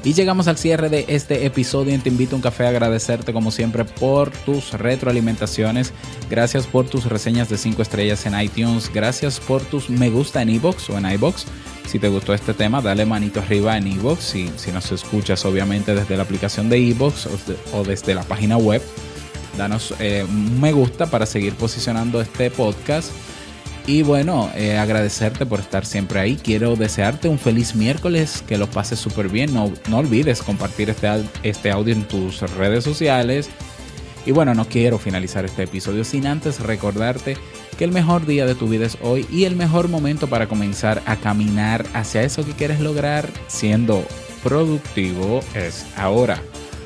Y 0.03 0.13
llegamos 0.13 0.47
al 0.47 0.57
cierre 0.57 0.87
de 0.87 1.05
este 1.09 1.45
episodio 1.45 1.99
te 1.99 2.07
invito 2.07 2.33
a 2.33 2.37
un 2.37 2.41
café 2.41 2.65
a 2.65 2.69
agradecerte 2.69 3.33
como 3.33 3.51
siempre 3.51 3.83
por 3.83 4.31
tus 4.31 4.71
retroalimentaciones. 4.71 5.91
Gracias 6.29 6.67
por 6.67 6.85
tus 6.85 7.05
reseñas 7.05 7.49
de 7.49 7.57
5 7.57 7.81
estrellas 7.81 8.25
en 8.25 8.39
iTunes. 8.39 8.89
Gracias 8.93 9.41
por 9.41 9.61
tus 9.61 9.89
me 9.89 10.09
gusta 10.09 10.41
en 10.41 10.51
iBox 10.51 10.89
o 10.89 10.97
en 10.97 11.11
iBox. 11.11 11.45
Si 11.85 11.99
te 11.99 12.07
gustó 12.07 12.33
este 12.33 12.53
tema, 12.53 12.81
dale 12.81 13.05
manito 13.05 13.41
arriba 13.41 13.75
en 13.75 13.87
iBox. 13.87 14.23
Si, 14.23 14.49
si 14.55 14.71
nos 14.71 14.89
escuchas 14.93 15.43
obviamente 15.43 15.93
desde 15.93 16.15
la 16.15 16.23
aplicación 16.23 16.69
de 16.69 16.79
iBox 16.79 17.27
o, 17.73 17.83
desde 17.83 18.15
la 18.15 18.23
página 18.23 18.55
web, 18.55 18.81
danos 19.57 19.93
eh, 19.99 20.25
un 20.25 20.61
me 20.61 20.71
gusta 20.71 21.07
para 21.07 21.25
seguir 21.25 21.55
posicionando 21.55 22.21
este 22.21 22.49
podcast. 22.51 23.11
Y 23.87 24.03
bueno, 24.03 24.49
eh, 24.55 24.77
agradecerte 24.77 25.45
por 25.45 25.59
estar 25.59 25.85
siempre 25.85 26.19
ahí. 26.19 26.35
Quiero 26.35 26.75
desearte 26.75 27.27
un 27.27 27.39
feliz 27.39 27.75
miércoles, 27.75 28.43
que 28.47 28.57
lo 28.57 28.69
pases 28.69 28.99
súper 28.99 29.29
bien. 29.29 29.53
No, 29.53 29.71
no 29.89 29.97
olvides 29.97 30.41
compartir 30.41 30.89
este, 30.89 31.09
este 31.43 31.71
audio 31.71 31.93
en 31.93 32.03
tus 32.03 32.41
redes 32.55 32.83
sociales. 32.83 33.49
Y 34.25 34.31
bueno, 34.31 34.53
no 34.53 34.65
quiero 34.65 34.99
finalizar 34.99 35.45
este 35.45 35.63
episodio 35.63 36.03
sin 36.03 36.27
antes 36.27 36.59
recordarte 36.59 37.37
que 37.77 37.85
el 37.85 37.91
mejor 37.91 38.25
día 38.25 38.45
de 38.45 38.55
tu 38.55 38.67
vida 38.67 38.85
es 38.85 38.97
hoy 39.01 39.25
y 39.31 39.45
el 39.45 39.55
mejor 39.55 39.87
momento 39.87 40.27
para 40.27 40.47
comenzar 40.47 41.01
a 41.05 41.15
caminar 41.15 41.85
hacia 41.93 42.23
eso 42.23 42.45
que 42.45 42.51
quieres 42.51 42.81
lograr 42.81 43.29
siendo 43.47 44.03
productivo 44.43 45.39
es 45.55 45.85
ahora. 45.95 46.41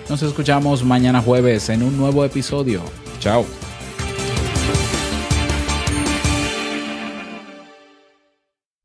Nos 0.10 0.22
escuchamos 0.22 0.84
mañana 0.84 1.22
jueves 1.22 1.70
en 1.70 1.82
un 1.82 1.98
nuevo 1.98 2.24
episodio. 2.24 2.82
Chao. 3.20 3.46